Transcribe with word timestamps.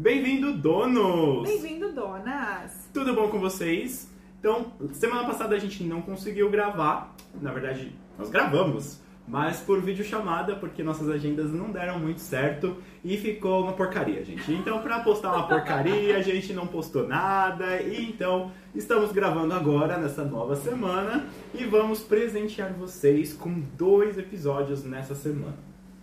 Bem-vindo, 0.00 0.54
donos! 0.54 1.46
Bem-vindo, 1.46 1.92
donas! 1.92 2.88
Tudo 2.90 3.12
bom 3.12 3.28
com 3.28 3.38
vocês? 3.38 4.10
Então, 4.38 4.72
semana 4.94 5.26
passada 5.26 5.54
a 5.54 5.58
gente 5.58 5.84
não 5.84 6.00
conseguiu 6.00 6.48
gravar. 6.48 7.14
Na 7.38 7.52
verdade, 7.52 7.92
nós 8.18 8.30
gravamos, 8.30 8.98
mas 9.28 9.60
por 9.60 9.82
videochamada, 9.82 10.56
porque 10.56 10.82
nossas 10.82 11.10
agendas 11.10 11.52
não 11.52 11.70
deram 11.70 11.98
muito 11.98 12.22
certo 12.22 12.78
e 13.04 13.18
ficou 13.18 13.62
uma 13.62 13.74
porcaria, 13.74 14.24
gente. 14.24 14.50
Então, 14.50 14.80
pra 14.80 15.00
postar 15.00 15.34
uma 15.34 15.46
porcaria, 15.46 16.16
a 16.16 16.22
gente 16.22 16.54
não 16.54 16.66
postou 16.66 17.06
nada. 17.06 17.82
E 17.82 18.08
então, 18.08 18.50
estamos 18.74 19.12
gravando 19.12 19.52
agora, 19.52 19.98
nessa 19.98 20.24
nova 20.24 20.56
semana, 20.56 21.26
e 21.52 21.64
vamos 21.64 22.00
presentear 22.00 22.72
vocês 22.72 23.34
com 23.34 23.60
dois 23.76 24.16
episódios 24.16 24.82
nessa 24.82 25.14
semana. 25.14 25.58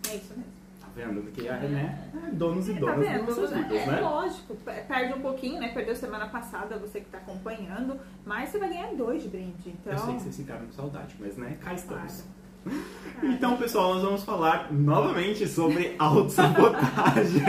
É 0.08 0.14
isso 0.14 0.34
mesmo. 0.36 0.57
Vendo? 0.98 1.30
Que 1.32 1.46
é, 1.46 1.52
né? 1.52 2.10
É 2.26 2.30
donos 2.32 2.68
e 2.68 2.74
Tá 2.74 2.80
donas 2.80 2.98
vendo? 2.98 3.74
É, 3.74 3.86
né? 3.86 4.00
lógico, 4.00 4.56
pe- 4.56 4.82
perde 4.88 5.14
um 5.14 5.20
pouquinho, 5.20 5.60
né? 5.60 5.68
Perdeu 5.68 5.94
semana 5.94 6.26
passada, 6.26 6.76
você 6.76 7.00
que 7.00 7.06
tá 7.08 7.18
acompanhando, 7.18 7.98
mas 8.26 8.48
você 8.48 8.58
vai 8.58 8.68
ganhar 8.68 8.92
dois 8.94 9.22
de 9.22 9.28
brinde, 9.28 9.68
então... 9.70 9.92
Eu 9.92 9.98
sei 9.98 10.14
que 10.14 10.22
vocês 10.22 10.36
ficaram 10.36 10.66
com 10.66 10.72
saudade, 10.72 11.14
mas 11.20 11.36
né, 11.36 11.56
cá 11.62 11.72
estamos. 11.74 12.22
Claro. 12.22 12.38
Então, 13.22 13.56
pessoal, 13.56 13.94
nós 13.94 14.02
vamos 14.02 14.24
falar 14.24 14.70
novamente 14.72 15.46
sobre 15.46 15.94
autossabotagem. 15.98 17.42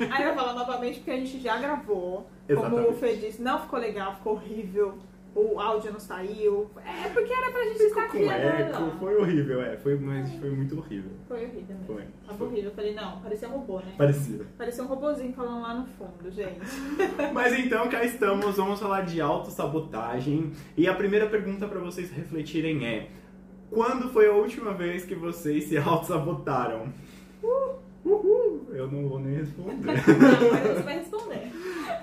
Aí 0.12 0.24
vai 0.24 0.34
falar 0.34 0.54
novamente 0.54 0.98
porque 0.98 1.10
a 1.10 1.16
gente 1.16 1.40
já 1.40 1.56
gravou. 1.58 2.28
Como 2.46 2.60
Exatamente. 2.60 2.88
o 2.88 2.92
Fê 2.94 3.16
disse, 3.16 3.42
não 3.42 3.60
ficou 3.62 3.78
legal, 3.78 4.14
ficou 4.16 4.34
horrível. 4.34 4.98
O 5.34 5.60
áudio 5.60 5.92
não 5.92 6.00
saiu. 6.00 6.68
É 6.84 7.08
porque 7.08 7.32
era 7.32 7.52
pra 7.52 7.62
gente 7.62 7.78
Ficou 7.78 7.86
estar 7.86 8.08
com 8.08 8.18
aqui 8.18 8.28
eco, 8.28 8.98
foi 8.98 9.16
horrível, 9.16 9.62
é. 9.62 9.76
Foi, 9.76 9.96
mas 9.96 10.32
foi 10.34 10.50
muito 10.50 10.76
horrível. 10.76 11.12
Foi 11.28 11.44
horrível 11.44 11.64
mesmo. 11.68 11.84
Foi. 11.86 12.04
Tava 12.26 12.38
Foi. 12.38 12.46
horrível. 12.48 12.70
Eu 12.70 12.74
falei, 12.74 12.94
não, 12.94 13.20
parecia 13.20 13.48
um 13.48 13.52
robô, 13.52 13.78
né? 13.78 13.94
Parecia. 13.96 14.44
Parecia 14.58 14.84
um 14.84 14.86
robozinho 14.88 15.32
falando 15.32 15.62
lá 15.62 15.74
no 15.74 15.86
fundo, 15.86 16.30
gente. 16.30 16.60
Mas 17.32 17.58
então, 17.58 17.88
cá 17.88 18.04
estamos, 18.04 18.56
vamos 18.56 18.80
falar 18.80 19.02
de 19.02 19.20
autossabotagem. 19.20 20.52
E 20.76 20.88
a 20.88 20.94
primeira 20.94 21.26
pergunta 21.28 21.68
pra 21.68 21.78
vocês 21.78 22.10
refletirem 22.10 22.84
é: 22.84 23.08
Quando 23.70 24.10
foi 24.10 24.26
a 24.26 24.32
última 24.32 24.74
vez 24.74 25.04
que 25.04 25.14
vocês 25.14 25.64
se 25.64 25.78
autossabotaram? 25.78 26.92
Uhul! 28.04 28.68
Eu 28.72 28.90
não 28.90 29.08
vou 29.08 29.18
nem 29.20 29.36
responder. 29.36 29.74
Não, 29.76 30.50
mas 30.52 30.62
você 30.62 30.82
vai 30.82 30.98
responder. 30.98 31.29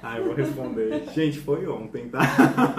Ah, 0.01 0.17
eu 0.17 0.25
vou 0.25 0.33
responder. 0.33 1.03
Gente, 1.13 1.39
foi 1.39 1.67
ontem, 1.67 2.07
tá? 2.09 2.21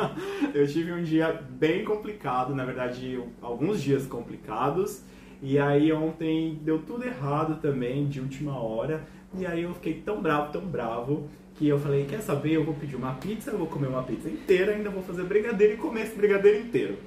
Eu 0.55 0.67
tive 0.67 0.93
um 0.93 1.03
dia 1.03 1.33
bem 1.51 1.85
complicado, 1.85 2.55
na 2.55 2.65
verdade, 2.65 3.21
alguns 3.41 3.83
dias 3.83 4.07
complicados. 4.07 5.03
E 5.43 5.59
aí 5.59 5.93
ontem 5.93 6.59
deu 6.63 6.79
tudo 6.81 7.05
errado 7.05 7.61
também, 7.61 8.07
de 8.09 8.21
última 8.21 8.59
hora. 8.59 9.05
E 9.37 9.47
aí 9.47 9.63
eu 9.63 9.75
fiquei 9.75 9.95
tão 9.95 10.21
bravo, 10.21 10.53
tão 10.53 10.63
bravo, 10.63 11.29
que 11.57 11.69
eu 11.69 11.79
falei, 11.79 12.07
quer 12.07 12.21
saber, 12.21 12.53
eu 12.55 12.65
vou 12.65 12.75
pedir 12.75 12.97
uma 12.97 13.15
pizza, 13.15 13.51
eu 13.51 13.59
vou 13.59 13.67
comer 13.67 13.89
uma 13.89 14.03
pizza 14.03 14.29
inteira, 14.29 14.73
ainda 14.73 14.91
vou 14.91 15.03
fazer 15.03 15.25
brigadeiro 15.25 15.75
e 15.75 15.77
comer 15.77 16.03
esse 16.03 16.17
brigadeiro 16.17 16.59
inteiro. 16.61 16.99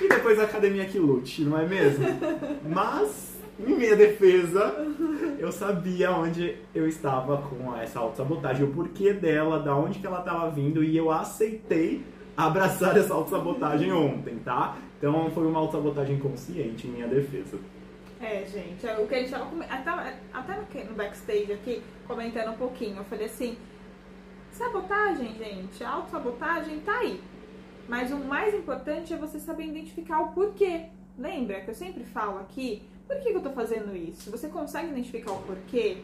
E 0.00 0.08
depois 0.08 0.38
a 0.38 0.44
academia 0.44 0.84
que 0.86 0.98
lute, 0.98 1.42
não 1.42 1.58
é 1.58 1.66
mesmo? 1.66 2.04
Mas, 2.66 3.29
em 3.66 3.76
minha 3.76 3.96
defesa, 3.96 4.74
eu 5.38 5.50
sabia 5.52 6.10
onde 6.10 6.56
eu 6.74 6.88
estava 6.88 7.38
com 7.38 7.76
essa 7.76 7.98
autossabotagem, 7.98 8.64
o 8.64 8.72
porquê 8.72 9.12
dela, 9.12 9.58
da 9.58 9.74
onde 9.74 9.98
que 9.98 10.06
ela 10.06 10.20
estava 10.20 10.50
vindo, 10.50 10.82
e 10.82 10.96
eu 10.96 11.10
aceitei 11.10 12.04
abraçar 12.36 12.96
essa 12.96 13.14
autossabotagem 13.14 13.92
ontem, 13.92 14.38
tá? 14.38 14.76
Então 14.98 15.30
foi 15.30 15.46
uma 15.46 15.58
autossabotagem 15.60 16.18
consciente 16.18 16.86
em 16.86 16.90
minha 16.90 17.08
defesa. 17.08 17.58
É, 18.20 18.44
gente, 18.44 18.86
é 18.86 18.98
o 18.98 19.06
que 19.06 19.14
a 19.14 19.18
gente 19.18 19.30
tava 19.30 19.64
até, 19.70 20.18
até 20.32 20.84
no 20.84 20.94
backstage 20.94 21.52
aqui, 21.52 21.82
comentando 22.06 22.50
um 22.50 22.56
pouquinho, 22.56 22.98
eu 22.98 23.04
falei 23.04 23.26
assim, 23.26 23.56
sabotagem, 24.52 25.34
gente, 25.38 25.82
autossabotagem 25.82 26.80
tá 26.80 26.98
aí. 26.98 27.20
Mas 27.88 28.12
o 28.12 28.18
mais 28.18 28.54
importante 28.54 29.12
é 29.12 29.16
você 29.16 29.40
saber 29.40 29.64
identificar 29.64 30.20
o 30.20 30.28
porquê. 30.32 30.86
Lembra 31.18 31.60
que 31.60 31.70
eu 31.70 31.74
sempre 31.74 32.04
falo 32.04 32.38
aqui, 32.38 32.82
por 33.10 33.18
que, 33.18 33.30
que 33.32 33.36
eu 33.36 33.42
tô 33.42 33.50
fazendo 33.50 33.96
isso? 33.96 34.30
Você 34.30 34.48
consegue 34.48 34.90
identificar 34.90 35.32
o 35.32 35.42
porquê? 35.42 35.98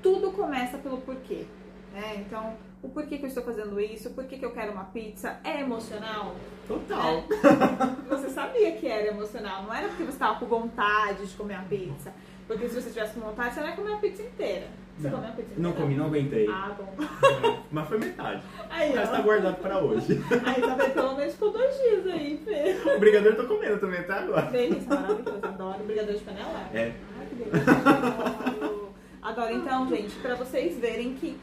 Tudo 0.00 0.30
começa 0.30 0.78
pelo 0.78 0.98
porquê. 0.98 1.46
Né? 1.92 2.24
Então, 2.24 2.56
o 2.80 2.88
porquê 2.88 3.18
que 3.18 3.24
eu 3.24 3.28
estou 3.28 3.42
fazendo 3.42 3.80
isso, 3.80 4.08
o 4.08 4.14
porquê 4.14 4.38
que 4.38 4.44
eu 4.44 4.52
quero 4.52 4.70
uma 4.70 4.84
pizza, 4.84 5.40
é 5.42 5.60
emocional? 5.60 6.36
Total. 6.68 7.24
Você 8.08 8.30
sabia 8.30 8.70
que 8.76 8.86
era 8.86 9.08
emocional, 9.08 9.64
não 9.64 9.74
era 9.74 9.88
porque 9.88 10.04
você 10.04 10.12
estava 10.12 10.38
com 10.38 10.46
vontade 10.46 11.26
de 11.26 11.34
comer 11.34 11.56
a 11.56 11.62
pizza. 11.62 12.14
Porque 12.46 12.68
se 12.68 12.80
você 12.80 12.90
tivesse 12.90 13.14
com 13.14 13.20
vontade, 13.20 13.54
você 13.54 13.60
não 13.60 13.68
ia 13.68 13.76
comer 13.76 13.92
a 13.94 13.96
pizza 13.96 14.22
inteira. 14.22 14.68
Você 15.02 15.08
Não. 15.08 15.16
comeu 15.16 15.28
a 15.30 15.32
pizza? 15.32 15.50
Não 15.56 15.72
comi, 15.72 15.94
não 15.96 16.06
aguentei. 16.06 16.48
Ah, 16.48 16.76
bom. 16.78 16.94
Mas 17.72 17.88
foi 17.88 17.98
metade. 17.98 18.42
Aí, 18.70 18.94
Mas 18.94 19.08
ó. 19.08 19.12
tá 19.12 19.20
guardado 19.20 19.56
pra 19.56 19.78
hoje. 19.80 20.12
Aí, 20.46 20.62
tá 20.62 20.74
vendo? 20.74 20.94
Pelo 20.94 21.16
menos 21.16 21.32
ficou 21.32 21.50
dois 21.50 21.74
dias 21.76 22.06
aí, 22.06 22.40
Fê. 22.44 22.90
O 22.94 23.00
brigadeiro 23.00 23.36
eu 23.36 23.48
tô 23.48 23.54
comendo 23.54 23.78
também 23.80 24.00
até 24.00 24.12
agora. 24.12 24.42
Delícia, 24.50 24.88
maravilhoso. 24.88 25.38
Adoro 25.42 25.84
brigadeiro 25.84 26.18
de 26.18 26.24
panela. 26.24 26.70
É. 26.72 26.92
Ai, 27.18 27.26
que 27.28 27.34
delícia. 27.34 27.72
Adoro. 27.72 28.88
Adoro. 29.22 29.54
Então, 29.54 29.88
gente, 29.88 30.14
pra 30.16 30.34
vocês 30.36 30.78
verem 30.78 31.14
que, 31.14 31.36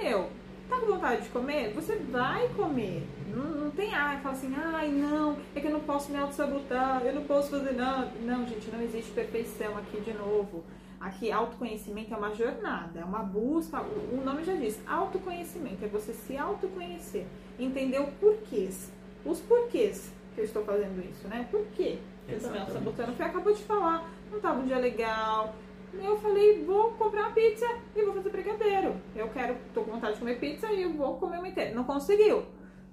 meu, 0.00 0.30
tá 0.70 0.76
com 0.78 0.86
vontade 0.86 1.22
de 1.22 1.28
comer? 1.28 1.72
Você 1.74 1.96
vai 2.10 2.48
comer. 2.56 3.06
Não, 3.34 3.44
não 3.44 3.70
tem 3.70 3.94
ai, 3.94 4.20
fala 4.20 4.34
assim, 4.34 4.54
ai, 4.56 4.88
não, 4.88 5.36
é 5.54 5.60
que 5.60 5.66
eu 5.66 5.70
não 5.72 5.80
posso 5.80 6.12
me 6.12 6.18
auto-sabotar, 6.18 7.02
eu 7.04 7.14
não 7.14 7.24
posso 7.24 7.50
fazer 7.50 7.72
nada. 7.72 8.10
Não, 8.22 8.46
gente, 8.46 8.70
não 8.70 8.80
existe 8.82 9.10
perfeição 9.12 9.76
aqui 9.78 10.00
de 10.00 10.12
novo. 10.12 10.62
Aqui, 11.02 11.32
autoconhecimento 11.32 12.14
é 12.14 12.16
uma 12.16 12.32
jornada, 12.32 13.00
é 13.00 13.04
uma 13.04 13.24
busca, 13.24 13.80
o 13.80 14.22
nome 14.24 14.44
já 14.44 14.54
diz, 14.54 14.80
autoconhecimento, 14.86 15.84
é 15.84 15.88
você 15.88 16.12
se 16.12 16.36
autoconhecer, 16.36 17.26
entender 17.58 17.98
o 17.98 18.06
porquês, 18.12 18.92
os 19.24 19.40
porquês 19.40 20.12
que 20.32 20.40
eu 20.40 20.44
estou 20.44 20.64
fazendo 20.64 21.04
isso, 21.04 21.26
né? 21.26 21.48
Por 21.50 21.66
quê? 21.72 21.98
Eu 22.28 22.36
Exatamente. 22.36 22.60
auto-sabotando, 22.60 23.12
Fê 23.14 23.24
acabou 23.24 23.52
de 23.52 23.64
falar, 23.64 24.08
não 24.30 24.38
tava 24.38 24.60
um 24.60 24.64
dia 24.64 24.78
legal, 24.78 25.52
eu 25.92 26.16
falei, 26.20 26.64
vou 26.64 26.92
comprar 26.92 27.22
uma 27.22 27.32
pizza 27.32 27.66
e 27.96 28.02
vou 28.04 28.14
fazer 28.14 28.30
brigadeiro. 28.30 28.94
Eu 29.16 29.28
quero, 29.30 29.56
tô 29.74 29.82
com 29.82 29.90
vontade 29.90 30.14
de 30.14 30.20
comer 30.20 30.38
pizza 30.38 30.70
e 30.72 30.82
eu 30.82 30.92
vou 30.92 31.18
comer 31.18 31.38
uma 31.38 31.48
inteira. 31.48 31.74
Não 31.74 31.82
conseguiu. 31.82 32.44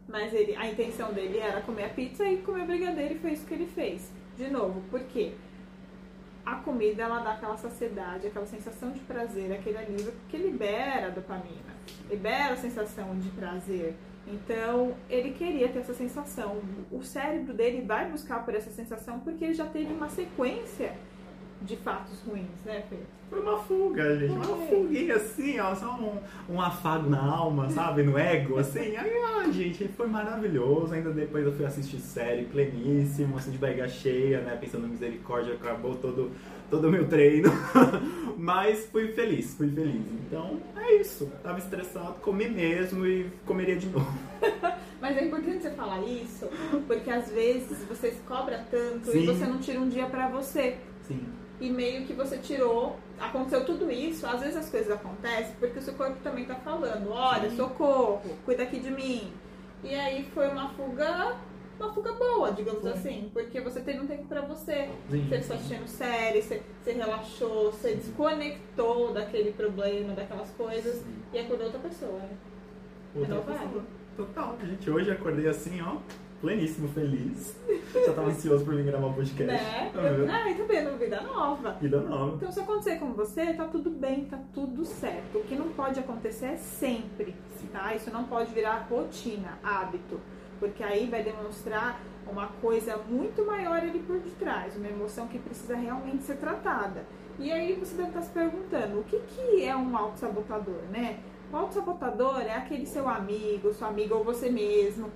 Mas 0.08 0.34
ele, 0.34 0.56
a 0.56 0.68
intenção 0.68 1.14
dele 1.14 1.38
era 1.38 1.62
comer 1.62 1.86
a 1.86 1.90
pizza 1.90 2.26
e 2.26 2.38
comer 2.38 2.66
brigadeiro 2.66 3.14
e 3.14 3.20
foi 3.20 3.34
isso 3.34 3.46
que 3.46 3.53
ele 3.53 3.68
fez. 3.68 4.12
De 4.36 4.50
novo, 4.50 4.81
por 4.90 5.00
quê? 5.02 5.34
A 6.46 6.56
comida 6.56 7.04
ela 7.04 7.20
dá 7.20 7.34
aquela 7.34 7.58
saciedade, 7.58 8.28
aquela 8.28 8.46
sensação 8.46 8.92
de 8.92 9.00
prazer, 9.02 9.52
aquele 9.52 9.78
alívio 9.78 10.14
que 10.30 10.38
libera 10.38 11.12
dopamina, 11.12 11.74
libera 12.10 12.54
a 12.54 12.58
sensação 12.58 13.18
de 13.20 13.30
prazer. 13.30 13.96
Então, 14.28 14.96
ele 15.10 15.32
queria 15.32 15.70
ter 15.70 15.80
essa 15.80 15.94
sensação. 15.94 16.62
O 16.92 17.04
cérebro 17.04 17.54
dele 17.54 17.82
vai 17.82 18.10
buscar 18.10 18.46
por 18.46 18.54
essa 18.54 18.70
sensação 18.70 19.20
porque 19.20 19.44
ele 19.44 19.54
já 19.54 19.66
teve 19.66 19.94
uma 19.94 20.10
sequência 20.10 20.96
de 21.62 21.75
fatos 21.78 22.22
ruins, 22.22 22.47
né, 22.66 22.84
Fê? 22.90 22.97
Foi 23.30 23.42
uma 23.42 23.58
fuga, 23.59 24.18
gente. 24.18 24.31
Uma 24.31 24.44
fuguinha 24.44 25.16
assim, 25.16 25.59
ó. 25.59 25.75
Só 25.75 25.92
um, 25.92 26.53
um 26.56 26.59
afago 26.59 27.09
na 27.09 27.22
alma, 27.22 27.70
sabe? 27.70 28.02
No 28.02 28.18
ego, 28.18 28.58
assim. 28.58 28.96
Aí, 28.97 29.12
ah, 29.24 29.52
gente, 29.52 29.88
foi 29.90 30.08
maravilhoso. 30.08 30.94
Ainda 30.94 31.12
depois 31.12 31.46
eu 31.46 31.52
fui 31.52 31.66
assistir 31.66 32.00
série 32.00 32.46
pleníssimo, 32.46 33.38
assim, 33.38 33.52
de 33.52 33.58
barriga 33.59 33.88
cheia, 33.88 34.42
né? 34.42 34.56
Pensando 34.56 34.88
em 34.88 34.90
misericórdia, 34.90 35.53
acabou 35.53 35.96
todo 35.96 36.31
todo 36.70 36.88
o 36.88 36.92
meu 36.92 37.08
treino. 37.08 37.50
Mas 38.38 38.86
fui 38.88 39.09
feliz, 39.09 39.53
fui 39.56 39.70
feliz. 39.70 40.02
Então, 40.26 40.59
é 40.78 40.96
isso. 40.96 41.31
Tava 41.44 41.59
estressado, 41.59 42.14
comi 42.22 42.47
mesmo 42.47 43.06
e 43.06 43.30
comeria 43.46 43.76
de 43.76 43.88
novo. 43.90 44.12
Mas 45.02 45.18
é 45.18 45.26
importante 45.26 45.62
você 45.62 45.72
falar 45.72 46.02
isso, 46.02 46.47
porque 46.86 47.09
às 47.09 47.31
vezes 47.31 47.78
você 47.88 48.12
se 48.12 48.20
cobra 48.28 48.66
tanto 48.70 49.12
Sim. 49.12 49.20
e 49.20 49.26
você 49.26 49.46
não 49.46 49.58
tira 49.58 49.80
um 49.80 49.88
dia 49.88 50.06
pra 50.08 50.28
você. 50.28 50.78
Sim. 51.08 51.22
E 51.59 51.70
meio 51.70 52.06
que 52.06 52.14
você 52.14 52.38
tirou, 52.38 52.97
aconteceu 53.20 53.66
tudo 53.66 53.92
isso, 53.92 54.25
às 54.25 54.40
vezes 54.40 54.56
as 54.56 54.70
coisas 54.70 54.92
acontecem 54.92 55.53
porque 55.59 55.80
o 55.80 55.81
seu 55.81 55.94
corpo 55.94 56.18
também 56.24 56.46
tá 56.46 56.56
falando, 56.56 57.11
olha, 57.11 57.50
Sim. 57.50 57.58
socorro, 57.58 58.22
cuida 58.46 58.64
aqui 58.64 58.79
de 58.79 58.90
mim. 58.90 59.34
E 59.84 59.94
aí 59.94 60.23
foi 60.34 60.47
uma 60.47 60.70
fuga, 60.70 61.35
uma 61.78 61.94
fuga 61.94 62.14
boa, 62.14 62.52
digamos 62.52 62.82
Foi. 62.82 62.91
assim, 62.91 63.29
porque 63.34 63.59
você 63.59 63.82
teve 63.82 64.00
um 64.00 64.08
tempo 64.08 64.26
pra 64.26 64.41
você. 64.41 64.90
Sim. 65.09 65.28
Você 65.28 65.35
está 65.35 65.56
assistindo 65.56 65.88
série, 65.88 66.41
você, 66.41 66.61
você 66.82 66.91
relaxou, 66.94 67.72
você 67.72 67.96
desconectou 67.96 69.14
daquele 69.14 69.52
problema, 69.52 70.14
daquelas 70.14 70.50
coisas 70.52 71.03
e 71.34 71.40
acordou 71.40 71.66
outra 71.67 71.82
pessoa. 71.82 72.22
Outra 73.16 73.35
pessoa. 73.41 73.84
Total, 74.16 74.58
gente. 74.66 74.90
Hoje 74.90 75.11
acordei 75.11 75.47
assim, 75.47 75.82
ó. 75.82 75.97
Pleníssimo, 76.41 76.88
feliz. 76.90 77.56
Já 77.94 78.14
tava 78.14 78.30
ansioso 78.30 78.64
por 78.64 78.74
vir 78.76 78.86
gravar 78.86 79.08
o 79.08 79.14
podcast. 79.14 79.46
Né? 79.46 79.91
Tá 79.94 80.02
vendo? 80.02 80.32
Ah, 80.32 80.58
tá 80.58 80.64
vendo? 80.68 80.97
Vida 80.97 81.22
nova. 81.22 81.72
Vida 81.82 82.00
nova. 82.00 82.36
Então, 82.36 82.52
se 82.52 82.59
acontecer 82.62 82.97
com 82.97 83.14
você, 83.14 83.53
tá 83.53 83.66
tudo 83.66 83.90
bem, 83.90 84.26
tá 84.26 84.40
tudo 84.53 84.86
certo. 84.86 85.40
O 85.40 85.44
que 85.44 85.56
não 85.56 85.70
pode 85.70 86.00
acontecer 86.00 86.46
é 86.46 86.58
sempre, 86.58 87.36
tá? 87.74 87.94
Isso 87.94 88.09
não 88.12 88.24
pode 88.24 88.53
virar 88.53 88.88
rotina, 88.90 89.59
hábito, 89.62 90.20
porque 90.59 90.82
aí 90.82 91.08
vai 91.08 91.24
demonstrar 91.24 92.00
uma 92.32 92.47
coisa 92.62 92.97
muito 93.09 93.46
maior 93.46 93.78
ali 93.78 94.00
por 94.00 94.20
detrás, 94.20 94.78
uma 94.78 94.88
emoção 94.88 95.28
que 95.28 95.40
precisa 95.40 95.76
realmente 95.76 96.24
ser 96.24 96.38
tratada. 96.38 97.06
E 97.38 97.52
aí 97.52 97.74
você 97.74 97.96
deve 97.96 98.09
estar 98.09 98.22
se 98.22 98.30
perguntando, 98.30 99.00
o 99.00 99.03
que, 99.03 99.20
que 99.20 99.64
é 99.64 99.76
um 99.76 99.96
autossabotador, 99.97 100.84
né? 100.92 101.20
O 101.52 101.58
autossabotador 101.58 102.42
é 102.42 102.56
aquele 102.56 102.85
seu 102.85 103.09
amigo, 103.09 103.74
sua 103.74 103.88
amiga 103.88 104.14
ou 104.16 104.24
você 104.24 104.50
mesmo, 104.50 105.09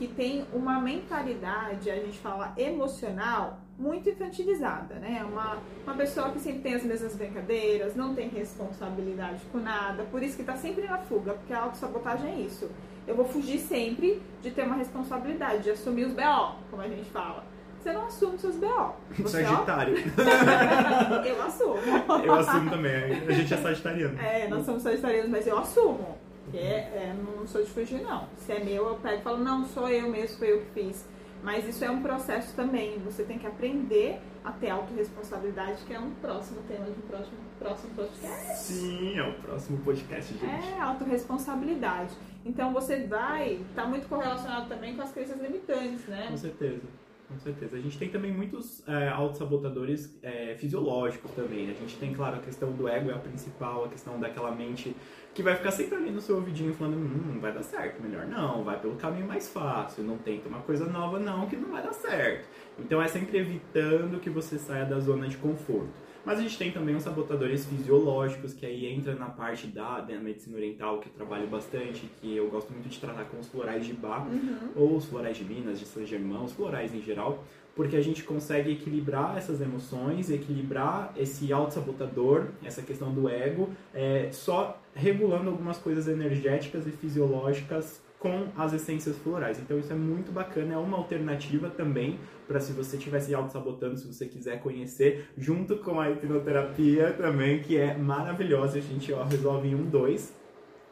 que 0.00 0.08
tem 0.08 0.46
uma 0.54 0.80
mentalidade, 0.80 1.90
a 1.90 1.96
gente 1.96 2.18
fala 2.20 2.54
emocional, 2.56 3.60
muito 3.78 4.08
infantilizada, 4.08 4.94
né? 4.94 5.22
Uma, 5.30 5.58
uma 5.84 5.94
pessoa 5.94 6.30
que 6.30 6.40
sempre 6.40 6.60
tem 6.60 6.74
as 6.74 6.82
mesmas 6.82 7.14
brincadeiras, 7.14 7.94
não 7.94 8.14
tem 8.14 8.30
responsabilidade 8.30 9.42
com 9.52 9.58
nada, 9.58 10.04
por 10.04 10.22
isso 10.22 10.36
que 10.36 10.40
está 10.40 10.56
sempre 10.56 10.86
na 10.86 10.96
fuga, 10.96 11.34
porque 11.34 11.52
a 11.52 11.64
autossabotagem 11.64 12.32
é 12.32 12.40
isso. 12.40 12.70
Eu 13.06 13.14
vou 13.14 13.26
fugir 13.26 13.58
sempre 13.58 14.22
de 14.40 14.50
ter 14.50 14.62
uma 14.62 14.76
responsabilidade, 14.76 15.64
de 15.64 15.70
assumir 15.72 16.06
os 16.06 16.14
BO, 16.14 16.56
como 16.70 16.80
a 16.80 16.88
gente 16.88 17.10
fala. 17.10 17.44
Você 17.78 17.92
não 17.92 18.06
assume 18.06 18.38
seus 18.38 18.56
BO. 18.56 18.94
Você, 19.18 19.44
Sagitário. 19.44 19.96
eu 21.26 21.42
assumo. 21.42 21.76
Eu 22.24 22.34
assumo 22.36 22.70
também. 22.70 22.94
A 23.28 23.32
gente 23.32 23.52
é 23.52 23.56
sagitariano. 23.58 24.18
É, 24.18 24.48
nós 24.48 24.64
somos 24.64 24.82
sagitarianos, 24.82 25.30
mas 25.30 25.46
eu 25.46 25.58
assumo. 25.58 26.16
É, 26.56 27.10
é, 27.10 27.16
não 27.16 27.46
sou 27.46 27.62
de 27.62 27.70
fugir, 27.70 28.02
não. 28.02 28.28
Se 28.36 28.52
é 28.52 28.62
meu, 28.62 28.88
eu 28.88 28.94
pego 28.96 29.20
e 29.20 29.22
falo, 29.22 29.38
não, 29.38 29.64
sou 29.64 29.88
eu 29.88 30.08
mesmo, 30.08 30.38
foi 30.38 30.52
eu 30.52 30.60
que 30.60 30.70
fiz. 30.82 31.08
Mas 31.42 31.66
isso 31.66 31.84
é 31.84 31.90
um 31.90 32.02
processo 32.02 32.54
também. 32.54 32.98
Você 32.98 33.24
tem 33.24 33.38
que 33.38 33.46
aprender 33.46 34.20
a 34.44 34.52
ter 34.52 34.70
autorresponsabilidade, 34.70 35.84
que 35.84 35.94
é 35.94 35.98
um 35.98 36.10
próximo 36.14 36.62
tema 36.68 36.86
de 36.86 36.92
um 36.92 37.02
próximo, 37.02 37.38
próximo 37.58 37.94
podcast. 37.94 38.56
Sim, 38.56 39.18
é 39.18 39.22
o 39.22 39.34
próximo 39.34 39.78
podcast, 39.78 40.32
gente. 40.32 40.44
É, 40.44 40.80
autorresponsabilidade. 40.80 42.14
Então 42.44 42.72
você 42.72 43.06
vai, 43.06 43.60
tá 43.74 43.86
muito 43.86 44.08
correlacionado 44.08 44.68
também 44.68 44.96
com 44.96 45.02
as 45.02 45.12
crenças 45.12 45.40
limitantes, 45.40 46.06
né? 46.06 46.26
Com 46.28 46.36
certeza. 46.36 46.82
Com 47.28 47.38
certeza. 47.38 47.76
A 47.76 47.80
gente 47.80 47.96
tem 47.96 48.08
também 48.08 48.32
muitos 48.32 48.86
é, 48.88 49.08
autossabotadores 49.08 50.18
é, 50.20 50.56
fisiológicos 50.56 51.30
também. 51.30 51.70
A 51.70 51.74
gente 51.74 51.96
tem, 51.96 52.12
claro, 52.12 52.36
a 52.36 52.40
questão 52.40 52.72
do 52.72 52.88
ego 52.88 53.08
é 53.10 53.14
a 53.14 53.18
principal, 53.18 53.84
a 53.84 53.88
questão 53.88 54.18
daquela 54.18 54.50
mente 54.50 54.96
que 55.34 55.42
vai 55.42 55.54
ficar 55.54 55.70
sempre 55.70 55.96
ali 55.96 56.10
no 56.10 56.20
seu 56.20 56.36
ouvidinho 56.36 56.74
falando, 56.74 56.96
hum, 56.96 57.32
não 57.34 57.40
vai 57.40 57.52
dar 57.52 57.62
certo, 57.62 58.02
melhor 58.02 58.26
não, 58.26 58.64
vai 58.64 58.78
pelo 58.78 58.96
caminho 58.96 59.26
mais 59.26 59.48
fácil, 59.48 60.02
não 60.02 60.18
tenta 60.18 60.48
uma 60.48 60.60
coisa 60.60 60.86
nova 60.86 61.18
não, 61.18 61.46
que 61.46 61.56
não 61.56 61.70
vai 61.70 61.82
dar 61.82 61.92
certo. 61.92 62.48
Então 62.78 63.00
é 63.00 63.06
sempre 63.06 63.38
evitando 63.38 64.20
que 64.20 64.28
você 64.28 64.58
saia 64.58 64.84
da 64.84 64.98
zona 64.98 65.28
de 65.28 65.36
conforto. 65.36 66.10
Mas 66.24 66.38
a 66.38 66.42
gente 66.42 66.58
tem 66.58 66.70
também 66.70 66.94
os 66.94 67.02
sabotadores 67.02 67.64
fisiológicos, 67.64 68.52
que 68.52 68.66
aí 68.66 68.86
entra 68.86 69.14
na 69.14 69.26
parte 69.26 69.66
da, 69.66 70.00
da 70.00 70.14
medicina 70.18 70.56
oriental, 70.56 70.98
que 70.98 71.08
eu 71.08 71.12
trabalho 71.12 71.46
bastante, 71.46 72.10
que 72.20 72.36
eu 72.36 72.48
gosto 72.50 72.72
muito 72.72 72.88
de 72.88 73.00
tratar 73.00 73.24
com 73.24 73.38
os 73.38 73.48
florais 73.48 73.86
de 73.86 73.94
Bach, 73.94 74.26
uhum. 74.26 74.70
ou 74.76 74.96
os 74.96 75.06
florais 75.06 75.36
de 75.36 75.44
Minas, 75.44 75.78
de 75.78 75.86
Saint 75.86 76.06
Germain, 76.06 76.44
os 76.44 76.52
florais 76.52 76.94
em 76.94 77.00
geral, 77.00 77.42
porque 77.74 77.96
a 77.96 78.02
gente 78.02 78.22
consegue 78.24 78.72
equilibrar 78.72 79.36
essas 79.36 79.60
emoções, 79.60 80.30
equilibrar 80.30 81.12
esse 81.16 81.52
auto-sabotador, 81.52 82.48
essa 82.64 82.82
questão 82.82 83.12
do 83.12 83.28
ego, 83.28 83.70
é, 83.94 84.28
só 84.32 84.80
regulando 84.94 85.50
algumas 85.50 85.78
coisas 85.78 86.08
energéticas 86.08 86.86
e 86.86 86.90
fisiológicas 86.90 88.02
com 88.20 88.48
as 88.54 88.74
essências 88.74 89.16
florais. 89.16 89.58
Então 89.58 89.78
isso 89.78 89.92
é 89.92 89.96
muito 89.96 90.30
bacana, 90.30 90.74
é 90.74 90.76
uma 90.76 90.98
alternativa 90.98 91.70
também 91.70 92.20
para 92.46 92.60
se 92.60 92.72
você 92.72 92.96
estiver 92.96 93.20
se 93.20 93.34
auto-sabotando, 93.34 93.96
se 93.96 94.06
você 94.06 94.26
quiser 94.26 94.60
conhecer, 94.60 95.30
junto 95.38 95.78
com 95.78 95.98
a 95.98 96.10
hipnoterapia 96.10 97.12
também, 97.12 97.62
que 97.62 97.78
é 97.78 97.96
maravilhosa, 97.96 98.78
a 98.78 98.80
gente 98.80 99.12
ó, 99.12 99.24
resolve 99.24 99.68
em 99.68 99.74
um, 99.74 99.84
dois. 99.84 100.38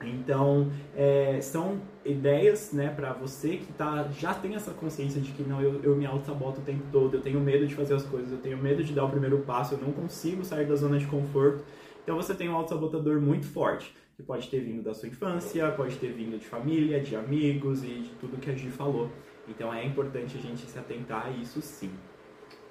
Então, 0.00 0.70
é, 0.96 1.40
são 1.40 1.80
ideias 2.04 2.72
né, 2.72 2.88
para 2.88 3.12
você 3.12 3.56
que 3.56 3.72
tá, 3.72 4.08
já 4.16 4.32
tem 4.32 4.54
essa 4.54 4.70
consciência 4.72 5.20
de 5.20 5.32
que 5.32 5.42
não, 5.42 5.60
eu, 5.60 5.82
eu 5.82 5.96
me 5.96 6.06
auto-saboto 6.06 6.60
o 6.60 6.64
tempo 6.64 6.84
todo, 6.92 7.16
eu 7.16 7.20
tenho 7.20 7.40
medo 7.40 7.66
de 7.66 7.74
fazer 7.74 7.94
as 7.94 8.04
coisas, 8.04 8.30
eu 8.30 8.38
tenho 8.38 8.56
medo 8.56 8.84
de 8.84 8.92
dar 8.92 9.04
o 9.04 9.10
primeiro 9.10 9.38
passo, 9.40 9.74
eu 9.74 9.78
não 9.78 9.92
consigo 9.92 10.44
sair 10.44 10.66
da 10.66 10.76
zona 10.76 10.98
de 10.98 11.06
conforto. 11.06 11.64
Então 12.04 12.16
você 12.16 12.32
tem 12.32 12.48
um 12.48 12.54
auto-sabotador 12.54 13.20
muito 13.20 13.46
forte, 13.46 13.92
que 14.16 14.22
pode 14.22 14.48
ter 14.48 14.60
vindo 14.60 14.82
da 14.82 14.94
sua 14.94 15.08
infância, 15.08 15.70
pode 15.72 15.96
ter 15.96 16.12
vindo 16.12 16.38
de 16.38 16.46
família, 16.46 17.00
de 17.00 17.16
amigos 17.16 17.82
e 17.82 17.88
de 17.88 18.10
tudo 18.20 18.38
que 18.38 18.50
a 18.50 18.54
gente 18.54 18.70
falou. 18.70 19.10
Então 19.48 19.74
é 19.74 19.84
importante 19.84 20.38
a 20.38 20.40
gente 20.40 20.60
se 20.60 20.78
atentar 20.78 21.26
a 21.26 21.30
isso 21.30 21.60
sim. 21.60 21.90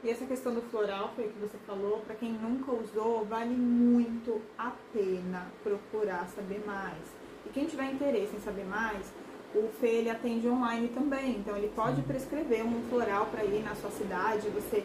E 0.04 0.10
essa 0.10 0.26
questão 0.26 0.54
do 0.54 0.62
floral, 0.62 1.12
foi 1.16 1.26
o 1.26 1.30
que 1.30 1.40
você 1.40 1.58
falou, 1.66 2.00
para 2.06 2.16
quem 2.16 2.32
nunca 2.32 2.72
usou, 2.72 3.26
vale 3.26 3.56
muito 3.56 4.40
a 4.58 4.72
pena 4.94 5.48
procurar 5.64 6.28
saber 6.36 6.64
mais. 6.66 7.02
E 7.46 7.50
quem 7.50 7.66
tiver 7.66 7.92
interesse 7.92 8.36
em 8.36 8.40
saber 8.40 8.66
mais, 8.66 9.12
o 9.56 9.68
Fê 9.80 9.88
ele 9.88 10.10
atende 10.10 10.48
online 10.48 10.90
também, 10.90 11.38
então 11.38 11.58
ele 11.58 11.72
pode 11.76 12.02
prescrever 12.04 12.64
um 12.64 12.84
floral 12.90 13.26
para 13.28 13.44
ir 13.44 13.64
na 13.64 13.74
sua 13.76 13.90
cidade, 13.90 14.50
você 14.50 14.84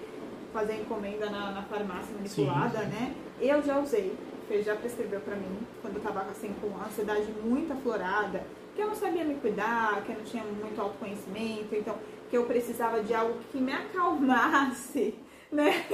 fazer 0.52 0.80
encomenda 0.80 1.28
na, 1.28 1.50
na 1.50 1.62
farmácia 1.62 2.14
manipulada, 2.14 2.78
sim, 2.78 2.84
sim. 2.84 2.90
né? 2.90 3.14
Eu 3.40 3.62
já 3.62 3.78
usei, 3.78 4.16
o 4.42 4.46
Fê 4.46 4.62
já 4.62 4.74
prescreveu 4.76 5.20
para 5.20 5.36
mim, 5.36 5.58
quando 5.82 5.96
eu 5.96 6.02
tava 6.02 6.20
assim 6.30 6.54
com 6.60 6.68
ansiedade 6.82 7.26
muito 7.44 7.72
aflorada, 7.72 8.44
que 8.74 8.80
eu 8.80 8.86
não 8.86 8.94
sabia 8.94 9.24
me 9.24 9.34
cuidar, 9.34 10.02
que 10.04 10.12
eu 10.12 10.16
não 10.16 10.24
tinha 10.24 10.42
muito 10.42 10.80
autoconhecimento, 10.80 11.74
então 11.74 11.96
que 12.32 12.38
eu 12.38 12.46
precisava 12.46 13.02
de 13.02 13.12
algo 13.12 13.34
que 13.52 13.58
me 13.58 13.74
acalmasse, 13.74 15.14
né? 15.52 15.84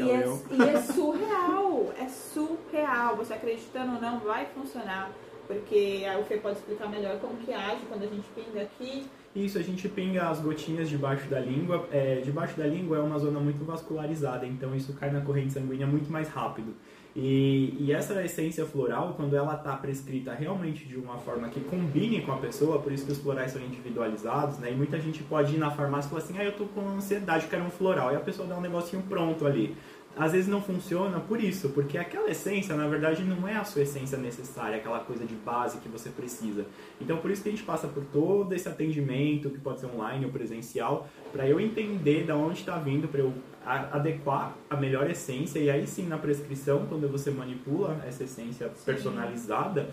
E 0.00 0.10
é, 0.10 0.66
e 0.66 0.68
é 0.68 0.80
surreal, 0.80 1.94
é 1.96 2.08
surreal. 2.08 3.14
Você 3.14 3.34
acreditando 3.34 3.94
ou 3.94 4.00
não, 4.00 4.18
vai 4.18 4.46
funcionar 4.46 5.12
porque 5.46 6.02
o 6.20 6.24
Fê 6.24 6.38
pode 6.38 6.58
explicar 6.58 6.88
melhor 6.88 7.20
como 7.20 7.36
que 7.36 7.52
age 7.52 7.82
quando 7.88 8.02
a 8.02 8.06
gente 8.08 8.26
pinga 8.34 8.62
aqui. 8.62 9.06
Isso, 9.34 9.58
a 9.58 9.62
gente 9.62 9.88
pinga 9.88 10.28
as 10.28 10.40
gotinhas 10.40 10.88
debaixo 10.88 11.28
da 11.28 11.38
língua. 11.38 11.88
É, 11.92 12.16
debaixo 12.16 12.56
da 12.56 12.66
língua 12.66 12.96
é 12.96 13.00
uma 13.00 13.18
zona 13.20 13.38
muito 13.38 13.64
vascularizada, 13.64 14.46
então 14.46 14.74
isso 14.74 14.92
cai 14.94 15.12
na 15.12 15.20
corrente 15.20 15.52
sanguínea 15.52 15.86
muito 15.86 16.10
mais 16.10 16.28
rápido. 16.28 16.74
E, 17.14 17.76
e 17.80 17.92
essa 17.92 18.24
essência 18.24 18.64
floral, 18.64 19.14
quando 19.16 19.34
ela 19.34 19.54
está 19.54 19.76
prescrita 19.76 20.32
realmente 20.32 20.84
de 20.84 20.96
uma 20.96 21.18
forma 21.18 21.48
que 21.48 21.60
combine 21.60 22.22
com 22.22 22.32
a 22.32 22.36
pessoa, 22.36 22.78
por 22.78 22.92
isso 22.92 23.04
que 23.04 23.12
os 23.12 23.18
florais 23.18 23.50
são 23.50 23.60
individualizados, 23.60 24.58
né? 24.58 24.70
E 24.70 24.74
muita 24.74 25.00
gente 25.00 25.22
pode 25.24 25.54
ir 25.54 25.58
na 25.58 25.70
farmácia 25.70 26.06
e 26.06 26.10
falar 26.10 26.22
assim, 26.22 26.38
ah, 26.38 26.44
eu 26.44 26.52
tô 26.52 26.66
com 26.66 26.80
ansiedade, 26.88 27.46
quero 27.48 27.64
um 27.64 27.70
floral. 27.70 28.12
E 28.12 28.16
a 28.16 28.20
pessoa 28.20 28.46
dá 28.46 28.56
um 28.56 28.60
negocinho 28.60 29.02
pronto 29.02 29.46
ali 29.46 29.76
às 30.16 30.32
vezes 30.32 30.48
não 30.48 30.60
funciona 30.60 31.20
por 31.20 31.42
isso, 31.42 31.70
porque 31.70 31.96
aquela 31.96 32.30
essência, 32.30 32.74
na 32.74 32.86
verdade, 32.88 33.22
não 33.22 33.46
é 33.46 33.54
a 33.54 33.64
sua 33.64 33.82
essência 33.82 34.18
necessária, 34.18 34.76
aquela 34.76 35.00
coisa 35.00 35.24
de 35.24 35.34
base 35.34 35.78
que 35.78 35.88
você 35.88 36.10
precisa. 36.10 36.66
Então, 37.00 37.18
por 37.18 37.30
isso 37.30 37.42
que 37.42 37.48
a 37.48 37.52
gente 37.52 37.62
passa 37.62 37.86
por 37.86 38.04
todo 38.04 38.52
esse 38.52 38.68
atendimento, 38.68 39.50
que 39.50 39.58
pode 39.58 39.80
ser 39.80 39.86
online 39.86 40.24
ou 40.24 40.32
presencial, 40.32 41.08
para 41.32 41.46
eu 41.46 41.60
entender 41.60 42.24
de 42.24 42.32
onde 42.32 42.60
está 42.60 42.76
vindo, 42.76 43.08
para 43.08 43.20
eu 43.20 43.32
adequar 43.64 44.56
a 44.68 44.76
melhor 44.76 45.10
essência, 45.10 45.58
e 45.58 45.70
aí 45.70 45.86
sim, 45.86 46.06
na 46.06 46.18
prescrição, 46.18 46.86
quando 46.88 47.08
você 47.08 47.30
manipula 47.30 48.00
essa 48.06 48.24
essência 48.24 48.70
personalizada, 48.84 49.88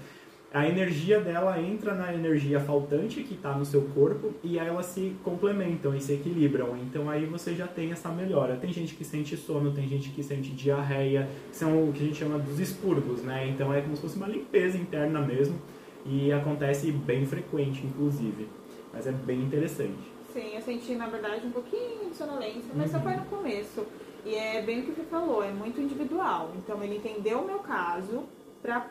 a 0.54 0.68
energia 0.68 1.20
dela 1.20 1.62
entra 1.62 1.94
na 1.94 2.14
energia 2.14 2.60
faltante 2.60 3.22
que 3.22 3.34
está 3.34 3.54
no 3.54 3.66
seu 3.66 3.82
corpo 3.94 4.34
e 4.42 4.58
aí 4.58 4.68
elas 4.68 4.86
se 4.86 5.14
complementam 5.22 5.94
e 5.94 6.00
se 6.00 6.14
equilibram. 6.14 6.78
Então 6.78 7.10
aí 7.10 7.26
você 7.26 7.54
já 7.54 7.68
tem 7.68 7.92
essa 7.92 8.10
melhora. 8.10 8.56
Tem 8.56 8.72
gente 8.72 8.96
que 8.96 9.04
sente 9.04 9.36
sono, 9.36 9.74
tem 9.74 9.88
gente 9.90 10.10
que 10.10 10.24
sente 10.24 10.52
diarreia, 10.52 11.28
que 11.50 11.56
são 11.56 11.90
o 11.90 11.92
que 11.92 12.02
a 12.02 12.06
gente 12.06 12.18
chama 12.18 12.40
dos 12.40 12.60
expurgos, 12.62 13.24
né? 13.24 13.50
Então 13.50 13.74
é 13.74 13.82
como 13.82 13.96
se 13.98 14.02
fosse 14.02 14.16
uma 14.16 14.28
limpeza 14.28 14.78
interna 14.78 15.20
mesmo 15.20 15.62
e 16.06 16.32
acontece 16.32 16.92
bem 16.92 17.26
frequente, 17.26 17.86
inclusive. 17.86 18.48
Mas 18.94 19.06
é 19.06 19.12
bem 19.12 19.42
interessante. 19.42 20.17
Sim, 20.38 20.54
eu 20.54 20.62
senti 20.62 20.94
na 20.94 21.08
verdade 21.08 21.48
um 21.48 21.50
pouquinho 21.50 22.12
de 22.12 22.16
sonolência, 22.16 22.72
mas 22.76 22.94
uhum. 22.94 23.00
só 23.00 23.04
foi 23.04 23.16
no 23.16 23.26
começo. 23.26 23.88
E 24.24 24.36
é 24.36 24.62
bem 24.62 24.82
o 24.82 24.84
que 24.84 24.92
você 24.92 25.02
falou, 25.06 25.44
é 25.44 25.50
muito 25.50 25.82
individual. 25.82 26.52
Então 26.58 26.84
ele 26.84 26.98
entendeu 26.98 27.40
o 27.40 27.46
meu 27.46 27.58
caso 27.58 28.24
para 28.62 28.88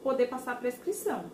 poder 0.00 0.28
passar 0.28 0.52
a 0.52 0.54
prescrição. 0.54 1.24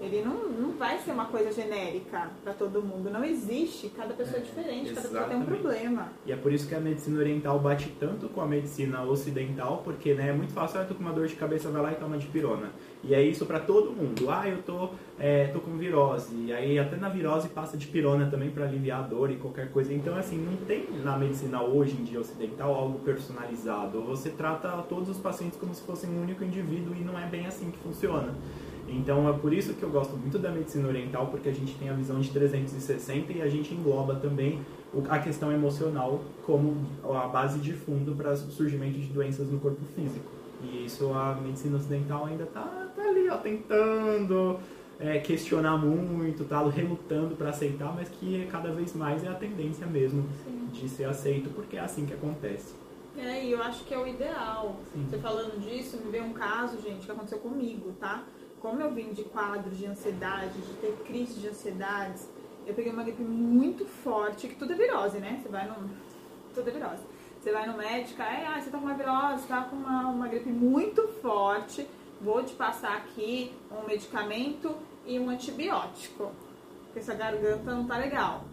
Ele 0.00 0.22
não, 0.22 0.48
não 0.48 0.70
vai 0.78 0.98
ser 0.98 1.12
uma 1.12 1.26
coisa 1.26 1.52
genérica 1.52 2.30
para 2.42 2.54
todo 2.54 2.82
mundo. 2.82 3.10
Não 3.10 3.22
existe. 3.22 3.90
Cada 3.90 4.14
pessoa 4.14 4.38
é, 4.38 4.40
é 4.40 4.44
diferente, 4.44 4.94
cada 4.94 5.08
pessoa 5.08 5.24
tem 5.24 5.36
um 5.36 5.44
problema. 5.44 6.08
E 6.24 6.32
é 6.32 6.36
por 6.36 6.50
isso 6.50 6.66
que 6.66 6.74
a 6.74 6.80
medicina 6.80 7.18
oriental 7.20 7.58
bate 7.58 7.94
tanto 8.00 8.26
com 8.30 8.40
a 8.40 8.46
medicina 8.46 9.02
ocidental, 9.02 9.82
porque 9.84 10.14
né, 10.14 10.30
é 10.30 10.32
muito 10.32 10.54
fácil, 10.54 10.80
ah, 10.80 10.82
eu 10.84 10.88
tô 10.88 10.94
com 10.94 11.02
uma 11.02 11.12
dor 11.12 11.26
de 11.26 11.34
cabeça, 11.34 11.68
vai 11.68 11.82
lá 11.82 11.92
e 11.92 11.96
toma 11.96 12.16
de 12.16 12.26
pirona. 12.28 12.70
E 13.04 13.14
é 13.14 13.22
isso 13.22 13.44
para 13.44 13.60
todo 13.60 13.92
mundo. 13.92 14.30
Ah, 14.30 14.48
eu 14.48 14.62
tô, 14.62 14.90
é, 15.18 15.48
tô 15.48 15.60
com 15.60 15.76
virose. 15.76 16.34
E 16.34 16.52
aí 16.52 16.78
até 16.78 16.96
na 16.96 17.10
virose 17.10 17.50
passa 17.50 17.76
de 17.76 17.86
pirona 17.86 18.30
também 18.30 18.50
para 18.50 18.64
aliviar 18.64 19.00
a 19.00 19.06
dor 19.06 19.30
e 19.30 19.36
qualquer 19.36 19.70
coisa. 19.70 19.92
Então, 19.92 20.16
assim, 20.16 20.38
não 20.38 20.56
tem 20.66 20.88
na 21.04 21.18
medicina 21.18 21.62
hoje 21.62 21.94
em 22.00 22.04
dia 22.04 22.20
ocidental 22.20 22.74
algo 22.74 23.00
personalizado. 23.00 24.00
Você 24.04 24.30
trata 24.30 24.70
todos 24.88 25.10
os 25.10 25.18
pacientes 25.18 25.58
como 25.58 25.74
se 25.74 25.82
fossem 25.82 26.08
um 26.08 26.22
único 26.22 26.42
indivíduo 26.42 26.94
e 26.96 27.00
não 27.00 27.18
é 27.18 27.26
bem 27.26 27.46
assim 27.46 27.70
que 27.70 27.78
funciona. 27.78 28.34
Então 28.90 29.28
é 29.28 29.32
por 29.32 29.52
isso 29.52 29.74
que 29.74 29.82
eu 29.82 29.90
gosto 29.90 30.16
muito 30.16 30.38
da 30.38 30.50
medicina 30.50 30.88
oriental, 30.88 31.28
porque 31.28 31.48
a 31.48 31.52
gente 31.52 31.74
tem 31.76 31.88
a 31.88 31.92
visão 31.92 32.20
de 32.20 32.30
360 32.30 33.32
e 33.32 33.42
a 33.42 33.48
gente 33.48 33.72
engloba 33.72 34.16
também 34.16 34.60
a 35.08 35.18
questão 35.18 35.52
emocional 35.52 36.20
como 36.44 36.76
a 37.04 37.28
base 37.28 37.60
de 37.60 37.72
fundo 37.72 38.14
para 38.16 38.32
o 38.32 38.36
surgimento 38.36 38.98
de 38.98 39.06
doenças 39.06 39.48
no 39.50 39.60
corpo 39.60 39.80
físico. 39.94 40.30
E 40.62 40.84
isso 40.84 41.12
a 41.12 41.34
medicina 41.36 41.76
ocidental 41.76 42.26
ainda 42.26 42.44
está 42.44 42.62
tá 42.94 43.02
ali, 43.02 43.28
ó, 43.30 43.36
tentando 43.36 44.58
é, 44.98 45.18
questionar 45.18 45.78
muito, 45.78 46.44
tá 46.44 46.62
relutando 46.68 47.34
para 47.34 47.50
aceitar, 47.50 47.94
mas 47.94 48.08
que 48.08 48.46
cada 48.50 48.70
vez 48.72 48.94
mais 48.94 49.24
é 49.24 49.28
a 49.28 49.34
tendência 49.34 49.86
mesmo 49.86 50.28
Sim. 50.44 50.68
de 50.72 50.88
ser 50.88 51.04
aceito, 51.04 51.50
porque 51.50 51.76
é 51.76 51.80
assim 51.80 52.04
que 52.04 52.12
acontece. 52.12 52.74
É, 53.16 53.44
e 53.44 53.52
eu 53.52 53.62
acho 53.62 53.84
que 53.84 53.94
é 53.94 53.98
o 53.98 54.06
ideal. 54.06 54.76
Sim. 54.92 55.06
Você 55.08 55.18
falando 55.18 55.60
disso, 55.60 55.96
me 56.04 56.10
veio 56.10 56.24
um 56.24 56.32
caso, 56.32 56.80
gente, 56.80 57.06
que 57.06 57.12
aconteceu 57.12 57.38
comigo, 57.38 57.92
tá? 57.98 58.24
Como 58.60 58.80
eu 58.80 58.92
vim 58.92 59.12
de 59.12 59.24
quadros 59.24 59.76
de 59.78 59.86
ansiedade, 59.86 60.60
de 60.60 60.74
ter 60.74 60.92
crise 61.06 61.40
de 61.40 61.48
ansiedades, 61.48 62.28
eu 62.66 62.74
peguei 62.74 62.92
uma 62.92 63.02
gripe 63.02 63.22
muito 63.22 63.86
forte, 63.86 64.48
que 64.48 64.54
tudo 64.54 64.72
é 64.72 64.76
virose, 64.76 65.18
né? 65.18 65.40
Você 65.42 65.48
vai 65.48 65.66
no. 65.66 65.90
Tudo 66.54 66.68
é 66.68 66.72
virose. 66.72 67.02
Você 67.40 67.52
vai 67.52 67.66
no 67.66 67.76
médico, 67.76 68.20
é, 68.20 68.46
ah, 68.46 68.60
você 68.60 68.68
tá 68.68 68.76
com 68.76 68.84
uma 68.84 68.94
virose, 68.94 69.46
tá 69.46 69.62
com 69.62 69.76
uma, 69.76 70.08
uma 70.08 70.28
gripe 70.28 70.50
muito 70.50 71.08
forte, 71.22 71.88
vou 72.20 72.44
te 72.44 72.52
passar 72.52 72.98
aqui 72.98 73.50
um 73.70 73.86
medicamento 73.86 74.76
e 75.06 75.18
um 75.18 75.30
antibiótico. 75.30 76.32
Porque 76.84 76.98
essa 76.98 77.14
garganta 77.14 77.74
não 77.74 77.86
tá 77.86 77.96
legal. 77.96 78.44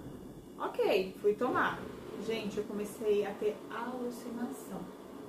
Ok, 0.58 1.16
fui 1.22 1.34
tomar. 1.34 1.80
Gente, 2.26 2.58
eu 2.58 2.64
comecei 2.64 3.26
a 3.26 3.32
ter 3.32 3.58
alucinação. 3.70 4.80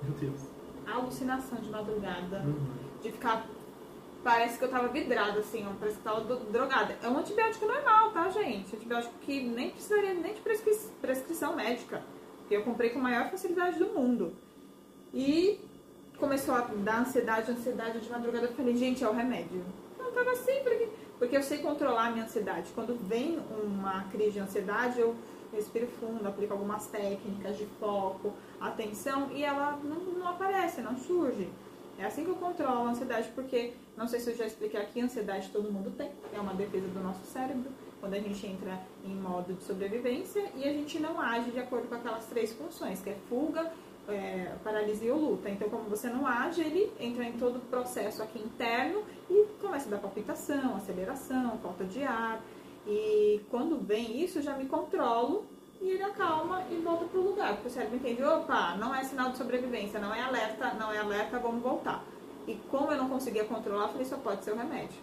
Meu 0.01 0.13
Deus. 0.13 0.41
Alucinação 0.87 1.59
de 1.59 1.69
madrugada. 1.69 2.39
Uhum. 2.39 2.67
De 3.01 3.11
ficar. 3.11 3.45
Parece 4.23 4.57
que 4.57 4.63
eu 4.65 4.69
tava 4.69 4.87
vidrada, 4.89 5.39
assim, 5.39 5.65
ó. 5.65 5.71
Parece 5.79 5.97
que 5.97 6.03
tava 6.03 6.21
drogada. 6.51 6.97
É 7.01 7.07
um 7.07 7.17
antibiótico 7.17 7.65
normal, 7.65 8.11
tá, 8.11 8.29
gente? 8.29 8.75
Antibiótico 8.75 9.13
que 9.21 9.41
nem 9.41 9.69
precisaria 9.69 10.13
nem 10.13 10.33
de 10.33 10.41
prescri- 10.41 10.77
prescrição 11.01 11.55
médica. 11.55 12.03
Que 12.47 12.55
eu 12.55 12.63
comprei 12.63 12.89
com 12.89 12.99
a 12.99 13.03
maior 13.03 13.29
facilidade 13.29 13.79
do 13.79 13.87
mundo. 13.87 14.33
E 15.13 15.59
começou 16.17 16.53
a 16.55 16.61
dar 16.61 17.01
ansiedade, 17.01 17.49
ansiedade 17.51 17.99
de 17.99 18.09
madrugada. 18.09 18.47
Eu 18.47 18.53
falei, 18.53 18.75
gente, 18.75 19.03
é 19.03 19.09
o 19.09 19.13
remédio. 19.13 19.63
Eu 19.97 20.11
tava 20.11 20.31
assim, 20.31 20.59
porque, 20.63 20.89
porque 21.17 21.37
eu 21.37 21.43
sei 21.43 21.59
controlar 21.59 22.07
a 22.07 22.11
minha 22.11 22.25
ansiedade. 22.25 22.71
Quando 22.75 22.95
vem 23.07 23.39
uma 23.63 24.03
crise 24.11 24.31
de 24.31 24.39
ansiedade, 24.39 24.99
eu 24.99 25.15
respiro 25.53 25.87
fundo, 25.99 26.27
aplico 26.27 26.53
algumas 26.53 26.87
técnicas 26.87 27.57
de 27.57 27.65
foco, 27.79 28.33
atenção, 28.59 29.29
e 29.31 29.43
ela 29.43 29.79
não, 29.83 29.95
não 30.19 30.27
aparece, 30.27 30.81
não 30.81 30.95
surge. 30.97 31.49
É 31.99 32.05
assim 32.05 32.23
que 32.23 32.29
eu 32.29 32.35
controlo 32.35 32.87
a 32.87 32.91
ansiedade, 32.91 33.29
porque, 33.35 33.73
não 33.97 34.07
sei 34.07 34.21
se 34.21 34.29
eu 34.29 34.35
já 34.37 34.45
expliquei 34.45 34.79
aqui, 34.79 35.01
ansiedade 35.01 35.49
todo 35.49 35.69
mundo 35.69 35.91
tem, 35.97 36.09
é 36.33 36.39
uma 36.39 36.53
defesa 36.53 36.87
do 36.87 36.99
nosso 37.01 37.25
cérebro, 37.25 37.69
quando 37.99 38.13
a 38.13 38.19
gente 38.19 38.47
entra 38.47 38.79
em 39.03 39.13
modo 39.13 39.53
de 39.53 39.61
sobrevivência 39.63 40.49
e 40.55 40.63
a 40.63 40.71
gente 40.71 40.97
não 40.97 41.19
age 41.19 41.51
de 41.51 41.59
acordo 41.59 41.89
com 41.89 41.95
aquelas 41.95 42.25
três 42.27 42.53
funções, 42.53 43.01
que 43.01 43.09
é 43.09 43.17
fuga, 43.27 43.69
é, 44.07 44.55
paralisia 44.63 45.13
ou 45.13 45.31
luta. 45.31 45.49
Então, 45.49 45.69
como 45.69 45.89
você 45.89 46.09
não 46.09 46.25
age, 46.25 46.61
ele 46.61 46.89
entra 47.01 47.25
em 47.25 47.33
todo 47.33 47.57
o 47.57 47.59
processo 47.59 48.23
aqui 48.23 48.39
interno 48.39 49.03
e 49.29 49.45
começa 49.59 49.87
a 49.87 49.91
dar 49.91 49.97
palpitação, 49.97 50.77
aceleração, 50.77 51.59
falta 51.59 51.83
de 51.83 52.01
ar. 52.03 52.41
E 52.87 53.41
quando 53.49 53.77
vem 53.77 54.23
isso, 54.23 54.39
eu 54.39 54.41
já 54.41 54.55
me 54.55 54.65
controlo 54.67 55.45
e 55.81 55.91
ele 55.91 56.03
acalma 56.03 56.63
e 56.69 56.75
volta 56.77 57.05
pro 57.05 57.21
lugar. 57.21 57.53
Porque 57.53 57.67
o 57.67 57.71
cérebro 57.71 57.97
entende, 57.97 58.23
opa, 58.23 58.75
não 58.75 58.93
é 58.93 59.03
sinal 59.03 59.31
de 59.31 59.37
sobrevivência, 59.37 59.99
não 59.99 60.13
é 60.13 60.21
alerta, 60.21 60.73
não 60.73 60.91
é 60.91 60.97
alerta, 60.97 61.39
vamos 61.39 61.61
voltar. 61.61 62.03
E 62.47 62.55
como 62.69 62.91
eu 62.91 62.97
não 62.97 63.09
conseguia 63.09 63.45
controlar, 63.45 63.83
eu 63.83 63.89
falei, 63.89 64.05
só 64.05 64.17
pode 64.17 64.43
ser 64.43 64.51
o 64.51 64.55
remédio. 64.55 64.99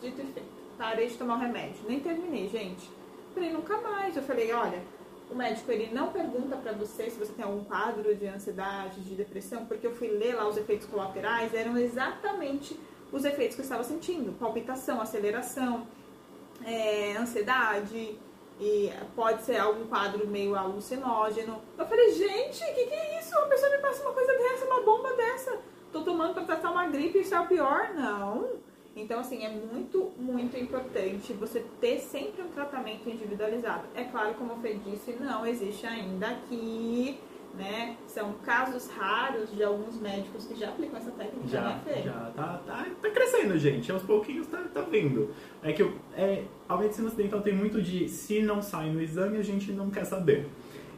Dito 0.00 0.20
e 0.20 0.24
feito. 0.24 0.62
Parei 0.76 1.06
de 1.06 1.16
tomar 1.16 1.36
o 1.36 1.38
remédio. 1.38 1.84
Nem 1.86 2.00
terminei, 2.00 2.48
gente. 2.48 2.90
Falei, 3.34 3.52
nunca 3.52 3.80
mais. 3.80 4.16
Eu 4.16 4.22
falei, 4.22 4.52
olha, 4.52 4.82
o 5.30 5.34
médico 5.34 5.70
ele 5.70 5.92
não 5.94 6.12
pergunta 6.12 6.56
pra 6.56 6.72
você 6.72 7.08
se 7.08 7.18
você 7.18 7.32
tem 7.32 7.44
algum 7.44 7.64
quadro 7.64 8.14
de 8.14 8.26
ansiedade, 8.26 9.00
de 9.00 9.14
depressão, 9.14 9.64
porque 9.66 9.86
eu 9.86 9.94
fui 9.94 10.08
ler 10.08 10.34
lá 10.34 10.48
os 10.48 10.56
efeitos 10.56 10.86
colaterais, 10.86 11.54
eram 11.54 11.76
exatamente 11.78 12.78
os 13.12 13.24
efeitos 13.24 13.54
que 13.54 13.62
eu 13.62 13.64
estava 13.64 13.84
sentindo: 13.84 14.32
palpitação, 14.38 15.00
aceleração, 15.00 15.86
é, 16.64 17.16
ansiedade, 17.16 18.18
e 18.62 18.92
pode 19.16 19.42
ser 19.42 19.56
algum 19.56 19.86
quadro 19.86 20.24
meio 20.28 20.54
alucinógeno. 20.54 21.60
Eu 21.76 21.84
falei, 21.84 22.12
gente, 22.12 22.62
o 22.62 22.74
que, 22.74 22.86
que 22.86 22.94
é 22.94 23.18
isso? 23.18 23.36
Uma 23.36 23.48
pessoa 23.48 23.72
me 23.72 23.78
passa 23.78 24.02
uma 24.02 24.12
coisa 24.12 24.32
dessa, 24.34 24.64
uma 24.66 24.82
bomba 24.82 25.12
dessa. 25.14 25.58
Tô 25.90 26.02
tomando 26.02 26.34
pra 26.34 26.44
tratar 26.44 26.70
uma 26.70 26.86
gripe 26.86 27.18
e 27.18 27.34
o 27.34 27.46
pior? 27.46 27.92
Não. 27.92 28.50
Então, 28.94 29.18
assim, 29.18 29.44
é 29.44 29.48
muito, 29.48 30.12
muito 30.16 30.56
importante 30.56 31.32
você 31.32 31.64
ter 31.80 31.98
sempre 31.98 32.42
um 32.42 32.48
tratamento 32.50 33.08
individualizado. 33.08 33.82
É 33.96 34.04
claro, 34.04 34.34
como 34.34 34.60
Fê 34.62 34.74
disse, 34.74 35.16
não 35.18 35.44
existe 35.44 35.84
ainda 35.84 36.28
aqui, 36.28 37.18
né? 37.54 37.96
São 38.06 38.32
casos 38.44 38.88
raros 38.88 39.54
de 39.54 39.62
alguns 39.62 40.00
médicos 40.00 40.46
que 40.46 40.54
já 40.58 40.68
aplicam 40.70 40.98
essa 40.98 41.10
técnica, 41.10 41.46
Já, 41.48 41.62
né, 41.62 41.80
Fê? 41.84 42.02
já. 42.02 42.32
Tá, 42.34 42.60
tá, 42.66 42.86
tá 43.00 43.10
crescendo, 43.10 43.58
gente. 43.58 43.90
Aos 43.90 44.02
pouquinhos 44.02 44.46
tá, 44.46 44.58
tá 44.72 44.80
vindo. 44.82 45.30
É 45.62 45.72
que 45.72 45.82
é, 46.16 46.44
a 46.68 46.76
medicina 46.76 47.08
ocidental 47.08 47.40
tem 47.40 47.54
muito 47.54 47.80
de 47.80 48.08
se 48.08 48.40
não 48.42 48.62
sai 48.62 48.90
no 48.90 49.02
exame, 49.02 49.38
a 49.38 49.42
gente 49.42 49.72
não 49.72 49.90
quer 49.90 50.04
saber. 50.04 50.48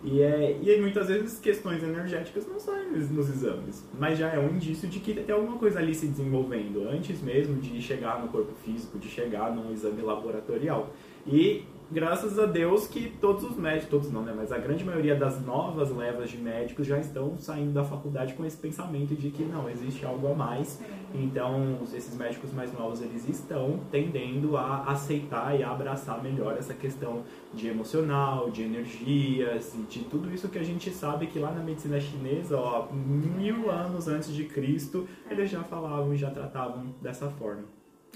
E, 0.04 0.20
é, 0.20 0.58
e 0.62 0.80
muitas 0.82 1.08
vezes 1.08 1.40
questões 1.40 1.82
energéticas 1.82 2.46
não 2.46 2.61
saem 2.61 2.90
nos, 2.90 3.11
nos 3.11 3.26
exames, 3.30 3.88
mas 3.99 4.18
já 4.18 4.28
é 4.28 4.38
um 4.38 4.50
indício 4.50 4.87
de 4.87 5.00
que 5.00 5.14
tem 5.14 5.34
alguma 5.34 5.56
coisa 5.56 5.78
ali 5.78 5.94
se 5.94 6.06
desenvolvendo, 6.06 6.87
antes 6.87 7.23
mesmo 7.23 7.56
de 7.56 7.80
chegar 7.80 8.20
no 8.20 8.28
corpo 8.28 8.52
físico, 8.62 8.99
de 8.99 9.08
chegar 9.08 9.50
num 9.54 9.73
exame 9.73 10.02
laboratorial. 10.02 10.90
E 11.26 11.64
graças 11.91 12.38
a 12.38 12.47
Deus 12.47 12.87
que 12.87 13.11
todos 13.21 13.45
os 13.45 13.57
médicos, 13.57 13.88
todos 13.88 14.12
não, 14.12 14.23
né, 14.23 14.33
mas 14.35 14.53
a 14.53 14.59
grande 14.59 14.85
maioria 14.85 15.14
das 15.14 15.41
novas 15.45 15.91
levas 15.91 16.31
de 16.31 16.38
médicos 16.38 16.87
já 16.87 16.99
estão 16.99 17.38
saindo 17.38 17.73
da 17.73 17.85
faculdade 17.85 18.35
com 18.35 18.45
esse 18.45 18.57
pensamento 18.57 19.14
de 19.14 19.31
que 19.31 19.43
não, 19.43 19.69
existe 19.69 20.05
algo 20.05 20.29
a 20.29 20.35
mais. 20.35 20.81
Então, 21.14 21.79
esses 21.95 22.17
médicos 22.17 22.53
mais 22.53 22.73
novos, 22.73 23.00
eles 23.00 23.29
estão 23.29 23.81
tendendo 23.91 24.57
a 24.57 24.85
aceitar 24.85 25.59
e 25.59 25.62
a 25.62 25.71
abraçar 25.71 26.23
melhor 26.23 26.57
essa 26.57 26.75
questão 26.75 27.23
de 27.53 27.69
emocional, 27.69 28.50
de 28.50 28.62
energias, 28.62 29.76
de 29.88 30.00
tudo 30.05 30.33
isso 30.33 30.49
que 30.49 30.59
a 30.59 30.62
gente 30.64 30.91
sabe 30.91 31.29
que 31.29 31.38
lá 31.38 31.53
na 31.53 31.62
medicina 31.62 32.00
chinesa, 32.00 32.59
ó, 32.59 32.88
mil 32.93 33.71
anos 33.71 34.09
antes 34.09 34.35
de 34.35 34.45
Cristo, 34.45 35.09
eles 35.31 35.50
já 35.50 35.62
falavam 35.62 36.12
e 36.12 36.17
já 36.17 36.31
tratavam 36.31 36.95
dessa 37.00 37.29
forma. 37.31 37.64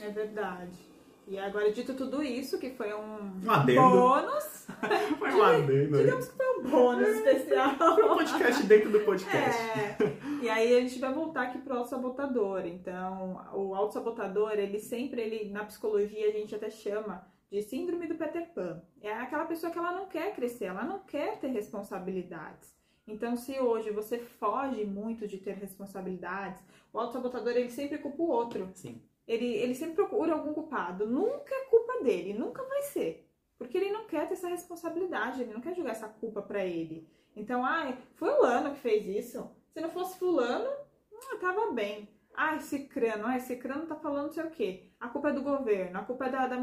É 0.00 0.10
verdade. 0.10 0.87
E 1.28 1.38
agora, 1.38 1.70
dito 1.70 1.92
tudo 1.94 2.22
isso, 2.22 2.58
que 2.58 2.70
foi 2.70 2.92
um 2.94 3.38
Um 3.44 3.50
adendo. 3.50 3.80
bônus, 3.82 4.66
Foi 5.18 5.34
um 5.34 5.42
adendo 5.42 5.98
digamos 5.98 6.28
que 6.28 6.36
foi 6.36 6.58
um 6.58 6.62
bônus 6.62 7.08
especial. 7.08 7.76
Foi 7.76 8.04
um 8.04 8.16
podcast 8.16 8.62
dentro 8.66 8.90
do 8.90 9.00
podcast. 9.00 9.60
É. 9.60 9.96
E 10.42 10.48
aí 10.48 10.76
a 10.76 10.80
gente 10.80 10.98
vai 10.98 11.12
voltar 11.12 11.42
aqui 11.42 11.58
pro 11.58 11.76
autossabotador. 11.76 12.64
Então, 12.66 13.44
o 13.52 13.74
autossabotador, 13.74 14.52
ele 14.52 14.78
sempre, 14.78 15.20
ele, 15.20 15.50
na 15.50 15.64
psicologia, 15.64 16.28
a 16.28 16.32
gente 16.32 16.54
até 16.54 16.70
chama 16.70 17.26
de 17.50 17.62
síndrome 17.62 18.06
do 18.06 18.14
Peter 18.14 18.48
Pan. 18.54 18.82
É 19.02 19.12
aquela 19.12 19.44
pessoa 19.44 19.72
que 19.72 19.78
ela 19.78 19.92
não 19.92 20.06
quer 20.06 20.34
crescer, 20.34 20.66
ela 20.66 20.84
não 20.84 21.00
quer 21.00 21.38
ter 21.38 21.48
responsabilidades. 21.48 22.76
Então, 23.06 23.36
se 23.36 23.58
hoje 23.58 23.90
você 23.90 24.18
foge 24.18 24.84
muito 24.84 25.26
de 25.26 25.38
ter 25.38 25.54
responsabilidades, 25.54 26.62
o 26.92 26.98
autossabotador, 26.98 27.54
ele 27.54 27.70
sempre 27.70 27.98
culpa 27.98 28.22
o 28.22 28.28
outro. 28.28 28.70
Sim. 28.74 29.00
Ele, 29.28 29.46
ele 29.46 29.74
sempre 29.74 29.94
procura 29.94 30.32
algum 30.32 30.54
culpado. 30.54 31.06
Nunca 31.06 31.54
é 31.54 31.66
culpa 31.66 32.02
dele, 32.02 32.32
nunca 32.32 32.64
vai 32.64 32.82
ser. 32.82 33.30
Porque 33.58 33.76
ele 33.76 33.92
não 33.92 34.06
quer 34.06 34.26
ter 34.26 34.34
essa 34.34 34.48
responsabilidade, 34.48 35.42
ele 35.42 35.52
não 35.52 35.60
quer 35.60 35.74
jogar 35.74 35.90
essa 35.90 36.08
culpa 36.08 36.40
pra 36.40 36.64
ele. 36.64 37.06
Então, 37.36 37.64
ai, 37.64 37.96
foi 38.14 38.30
o 38.30 38.42
Lano 38.42 38.72
que 38.74 38.80
fez 38.80 39.06
isso. 39.06 39.50
Se 39.72 39.80
não 39.80 39.90
fosse 39.90 40.18
fulano, 40.18 40.70
hum, 41.12 41.38
tava 41.38 41.72
bem. 41.72 42.08
Ah, 42.34 42.54
esse 42.54 42.84
crano, 42.86 43.26
ah, 43.26 43.36
esse 43.36 43.56
crano 43.56 43.86
tá 43.86 43.96
falando 43.96 44.26
não 44.26 44.32
sei 44.32 44.44
o 44.44 44.50
quê. 44.50 44.92
A 45.00 45.08
culpa 45.08 45.30
é 45.30 45.32
do 45.32 45.42
governo, 45.42 45.98
a 45.98 46.04
culpa 46.04 46.26
é 46.26 46.30
da, 46.30 46.46
da. 46.46 46.56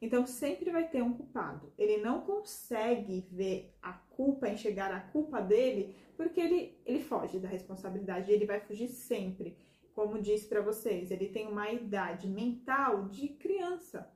Então 0.00 0.26
sempre 0.26 0.70
vai 0.70 0.88
ter 0.88 1.02
um 1.02 1.12
culpado. 1.12 1.72
Ele 1.78 1.98
não 1.98 2.22
consegue 2.22 3.28
ver 3.30 3.76
a 3.82 3.92
culpa, 3.92 4.48
enxergar 4.48 4.90
a 4.92 5.00
culpa 5.00 5.40
dele, 5.40 5.94
porque 6.16 6.40
ele, 6.40 6.80
ele 6.86 7.02
foge 7.02 7.38
da 7.38 7.48
responsabilidade. 7.48 8.32
Ele 8.32 8.46
vai 8.46 8.60
fugir 8.60 8.88
sempre. 8.88 9.58
Como 9.94 10.20
disse 10.20 10.46
pra 10.48 10.60
vocês, 10.60 11.10
ele 11.10 11.28
tem 11.28 11.46
uma 11.46 11.70
idade 11.70 12.28
mental 12.28 13.04
de 13.08 13.28
criança. 13.28 14.10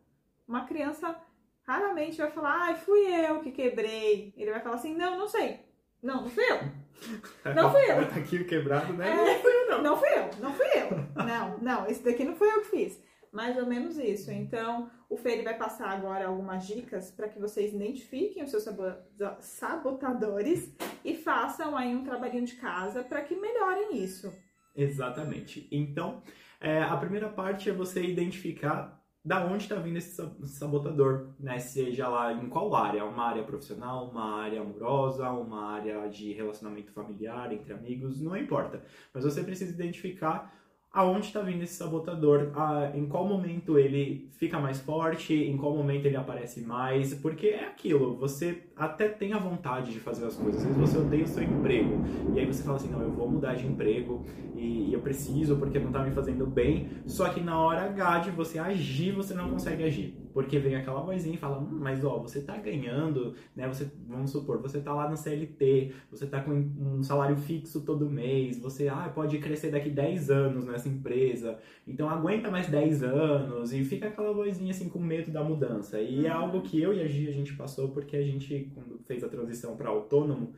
Uma 0.47 0.65
criança 0.67 1.17
raramente 1.63 2.19
vai 2.19 2.31
falar, 2.31 2.57
ai, 2.63 2.75
fui 2.77 3.01
eu 3.07 3.41
que 3.41 3.53
quebrei. 3.53 4.33
Ele 4.37 4.51
vai 4.51 4.61
falar 4.61 4.77
assim, 4.77 4.95
não, 4.95 5.17
não 5.19 5.29
sei. 5.29 5.61
Não, 6.03 6.23
não 6.23 6.31
fui 6.31 6.45
eu. 6.45 7.55
Não 7.55 7.71
fui 7.71 7.83
eu. 7.91 8.09
Tá 8.09 8.17
aqui 8.17 8.43
quebrado, 8.45 8.93
né? 8.93 9.11
É. 9.11 9.35
Não 9.35 9.41
fui 9.41 9.53
eu, 9.53 9.69
não. 9.71 9.83
Não 9.83 9.97
fui 9.97 10.09
eu, 10.09 10.31
não 10.41 10.53
fui 10.53 10.67
eu. 10.67 11.25
Não, 11.25 11.59
não, 11.59 11.87
esse 11.87 12.03
daqui 12.03 12.25
não 12.25 12.35
foi 12.35 12.49
eu 12.51 12.61
que 12.63 12.69
fiz. 12.71 13.03
Mais 13.31 13.57
ou 13.59 13.67
menos 13.67 13.99
isso. 13.99 14.33
Então, 14.33 14.91
o 15.09 15.17
Fê 15.17 15.33
ele 15.33 15.43
vai 15.43 15.57
passar 15.57 15.91
agora 15.91 16.27
algumas 16.27 16.67
dicas 16.67 17.11
para 17.11 17.29
que 17.29 17.39
vocês 17.39 17.73
identifiquem 17.75 18.43
os 18.43 18.51
seus 18.51 18.63
sabo- 18.65 18.97
sabotadores 19.41 20.73
e 21.05 21.15
façam 21.15 21.77
aí 21.77 21.95
um 21.95 22.03
trabalhinho 22.05 22.45
de 22.47 22.57
casa 22.57 23.05
para 23.05 23.21
que 23.23 23.37
melhorem 23.37 23.97
isso. 24.03 24.33
Exatamente. 24.79 25.69
Então, 25.73 26.23
é, 26.61 26.83
a 26.83 26.97
primeira 26.97 27.29
parte 27.29 27.69
é 27.69 27.73
você 27.73 28.03
identificar 28.05 28.97
da 29.25 29.45
onde 29.45 29.65
está 29.65 29.75
vindo 29.77 29.97
esse 29.99 30.15
sa- 30.15 30.33
sabotador, 30.47 31.35
né? 31.39 31.59
Seja 31.59 32.09
lá 32.09 32.33
em 32.33 32.49
qual 32.49 32.75
área, 32.75 33.05
uma 33.05 33.25
área 33.25 33.43
profissional, 33.43 34.09
uma 34.09 34.37
área 34.41 34.61
amorosa, 34.61 35.29
uma 35.31 35.73
área 35.73 36.09
de 36.09 36.33
relacionamento 36.33 36.93
familiar, 36.93 37.53
entre 37.53 37.73
amigos, 37.73 38.21
não 38.21 38.37
importa. 38.37 38.83
Mas 39.13 39.25
você 39.25 39.43
precisa 39.43 39.73
identificar 39.75 40.55
aonde 40.93 41.27
está 41.27 41.41
vindo 41.43 41.63
esse 41.63 41.75
sabotador, 41.75 42.53
a, 42.59 42.97
em 42.97 43.07
qual 43.09 43.27
momento 43.27 43.79
ele 43.79 44.31
fica 44.39 44.59
mais 44.59 44.81
forte, 44.81 45.35
em 45.35 45.57
qual 45.57 45.77
momento 45.77 46.07
ele 46.07 46.17
aparece 46.17 46.63
mais, 46.63 47.13
porque 47.15 47.49
é 47.49 47.65
aquilo, 47.67 48.17
você 48.17 48.68
até 48.79 49.09
tem 49.09 49.33
a 49.33 49.39
vontade 49.39 49.93
de 49.93 50.01
fazer 50.01 50.27
as 50.27 50.37
coisas, 50.37 50.63
às 50.63 50.67
vezes 50.67 50.79
você 50.79 50.99
odeia 50.99 51.25
o 51.25 51.27
seu 51.27 51.43
emprego, 51.43 52.03
e 52.35 52.39
aí 52.39 52.47
você 52.47 52.63
fala 52.63 52.77
assim, 52.77 52.91
não, 52.91 53.03
eu 53.03 53.11
vou 53.11 53.29
mudar 53.29 53.55
de 53.55 53.67
emprego, 53.67 54.25
e, 54.55 54.93
eu 54.93 55.01
preciso 55.01 55.57
porque 55.57 55.79
não 55.79 55.89
está 55.89 56.03
me 56.03 56.11
fazendo 56.11 56.47
bem, 56.47 56.89
só 57.07 57.29
que 57.29 57.41
na 57.41 57.59
hora 57.59 57.83
H 57.83 58.19
de 58.19 58.31
você 58.31 58.59
agir, 58.59 59.13
você 59.13 59.35
não 59.35 59.51
consegue 59.51 59.85
agir. 59.85 60.17
Porque 60.33 60.59
vem 60.59 60.77
aquela 60.77 61.01
vozinha 61.01 61.35
e 61.35 61.39
fala, 61.39 61.59
hum, 61.59 61.79
mas 61.81 62.05
ó, 62.05 62.19
você 62.19 62.41
tá 62.41 62.57
ganhando, 62.57 63.35
né? 63.57 63.67
Você, 63.67 63.91
vamos 64.07 64.31
supor, 64.31 64.61
você 64.61 64.81
tá 64.81 64.93
lá 64.93 65.09
no 65.09 65.17
CLT, 65.17 65.93
você 66.11 66.27
tá 66.27 66.41
com 66.41 66.53
um 66.53 67.03
salário 67.03 67.37
fixo 67.37 67.81
todo 67.85 68.09
mês, 68.09 68.59
você 68.59 68.89
ah, 68.89 69.11
pode 69.13 69.39
crescer 69.39 69.71
daqui 69.71 69.91
10 69.91 70.31
anos 70.31 70.67
nessa 70.67 70.89
empresa, 70.89 71.59
então 71.87 72.09
aguenta 72.09 72.51
mais 72.51 72.69
10 72.69 73.03
anos, 73.03 73.73
e 73.73 73.85
fica 73.85 74.09
aquela 74.09 74.33
vozinha 74.33 74.71
assim 74.71 74.89
com 74.89 74.99
medo 74.99 75.31
da 75.31 75.43
mudança. 75.43 76.01
E 76.01 76.27
é 76.27 76.31
algo 76.31 76.61
que 76.61 76.81
eu 76.81 76.93
e 76.93 77.01
a 77.01 77.07
Gia 77.07 77.31
a 77.31 77.33
gente 77.33 77.55
passou 77.55 77.89
porque 77.89 78.17
a 78.17 78.23
gente, 78.23 78.68
quando 78.75 78.99
fez 79.07 79.23
a 79.25 79.29
transição 79.29 79.77
para 79.77 79.89
autônomo, 79.89 80.53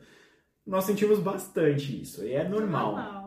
nós 0.65 0.83
sentimos 0.83 1.19
bastante 1.19 2.01
isso, 2.01 2.23
e 2.23 2.33
é 2.33 2.47
normal. 2.47 2.95
normal. 2.95 3.21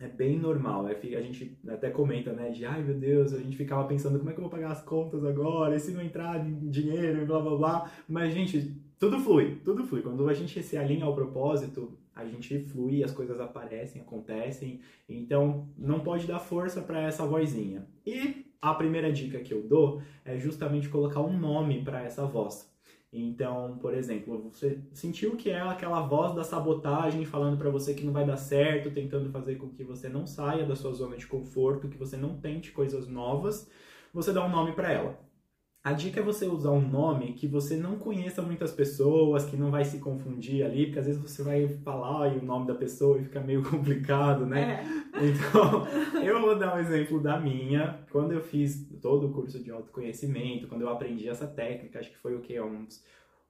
É 0.00 0.08
bem 0.08 0.38
normal. 0.38 0.88
É, 0.88 0.92
a 0.92 1.20
gente 1.20 1.58
até 1.68 1.90
comenta, 1.90 2.32
né? 2.32 2.48
De 2.50 2.64
ai 2.64 2.82
meu 2.82 2.98
Deus, 2.98 3.34
a 3.34 3.38
gente 3.38 3.54
ficava 3.54 3.86
pensando 3.86 4.18
como 4.18 4.30
é 4.30 4.32
que 4.32 4.38
eu 4.38 4.42
vou 4.42 4.50
pagar 4.50 4.72
as 4.72 4.82
contas 4.82 5.22
agora, 5.24 5.76
e 5.76 5.80
se 5.80 5.92
não 5.92 6.00
entrar 6.00 6.42
dinheiro 6.42 7.22
e 7.22 7.24
blá 7.26 7.38
blá 7.38 7.56
blá. 7.56 7.90
Mas, 8.08 8.32
gente, 8.32 8.80
tudo 8.98 9.18
flui, 9.18 9.60
tudo 9.62 9.84
flui. 9.84 10.00
Quando 10.00 10.26
a 10.28 10.32
gente 10.32 10.62
se 10.62 10.76
alinha 10.78 11.04
ao 11.04 11.14
propósito, 11.14 11.98
a 12.14 12.24
gente 12.24 12.58
flui, 12.60 13.04
as 13.04 13.12
coisas 13.12 13.38
aparecem, 13.40 14.00
acontecem. 14.00 14.80
Então, 15.06 15.68
não 15.76 16.00
pode 16.00 16.26
dar 16.26 16.38
força 16.38 16.80
para 16.80 17.02
essa 17.02 17.26
vozinha. 17.26 17.86
E 18.06 18.46
a 18.60 18.74
primeira 18.74 19.12
dica 19.12 19.40
que 19.40 19.52
eu 19.52 19.62
dou 19.62 20.02
é 20.24 20.38
justamente 20.38 20.88
colocar 20.88 21.20
um 21.20 21.38
nome 21.38 21.82
para 21.82 22.02
essa 22.02 22.26
voz. 22.26 22.69
Então, 23.12 23.76
por 23.80 23.92
exemplo, 23.92 24.50
você 24.52 24.78
sentiu 24.92 25.36
que 25.36 25.50
é 25.50 25.60
aquela 25.60 26.00
voz 26.02 26.32
da 26.34 26.44
sabotagem 26.44 27.24
falando 27.24 27.58
para 27.58 27.68
você 27.68 27.92
que 27.92 28.04
não 28.04 28.12
vai 28.12 28.24
dar 28.24 28.36
certo, 28.36 28.90
tentando 28.92 29.30
fazer 29.30 29.56
com 29.56 29.68
que 29.68 29.82
você 29.82 30.08
não 30.08 30.26
saia 30.26 30.64
da 30.64 30.76
sua 30.76 30.92
zona 30.92 31.16
de 31.16 31.26
conforto, 31.26 31.88
que 31.88 31.98
você 31.98 32.16
não 32.16 32.38
tente 32.38 32.70
coisas 32.70 33.08
novas, 33.08 33.68
você 34.14 34.32
dá 34.32 34.44
um 34.44 34.48
nome 34.48 34.72
para 34.72 34.92
ela. 34.92 35.29
A 35.82 35.94
dica 35.94 36.20
é 36.20 36.22
você 36.22 36.44
usar 36.44 36.72
um 36.72 36.86
nome 36.86 37.32
que 37.32 37.46
você 37.46 37.74
não 37.74 37.98
conheça 37.98 38.42
muitas 38.42 38.70
pessoas, 38.70 39.46
que 39.46 39.56
não 39.56 39.70
vai 39.70 39.82
se 39.82 39.98
confundir 39.98 40.62
ali, 40.62 40.84
porque 40.84 40.98
às 40.98 41.06
vezes 41.06 41.22
você 41.22 41.42
vai 41.42 41.68
falar 41.68 42.28
o 42.36 42.44
nome 42.44 42.66
da 42.66 42.74
pessoa 42.74 43.18
e 43.18 43.24
fica 43.24 43.40
meio 43.40 43.62
complicado, 43.68 44.44
né? 44.44 44.84
É. 45.14 45.26
Então, 45.26 45.86
eu 46.22 46.38
vou 46.38 46.58
dar 46.58 46.76
um 46.76 46.78
exemplo 46.78 47.18
da 47.18 47.40
minha. 47.40 47.98
Quando 48.10 48.32
eu 48.32 48.42
fiz 48.42 48.86
todo 49.00 49.28
o 49.28 49.32
curso 49.32 49.58
de 49.58 49.70
autoconhecimento, 49.70 50.68
quando 50.68 50.82
eu 50.82 50.90
aprendi 50.90 51.26
essa 51.26 51.46
técnica, 51.46 51.98
acho 51.98 52.10
que 52.10 52.18
foi 52.18 52.34
o 52.34 52.40
que? 52.40 52.60
Uns 52.60 53.02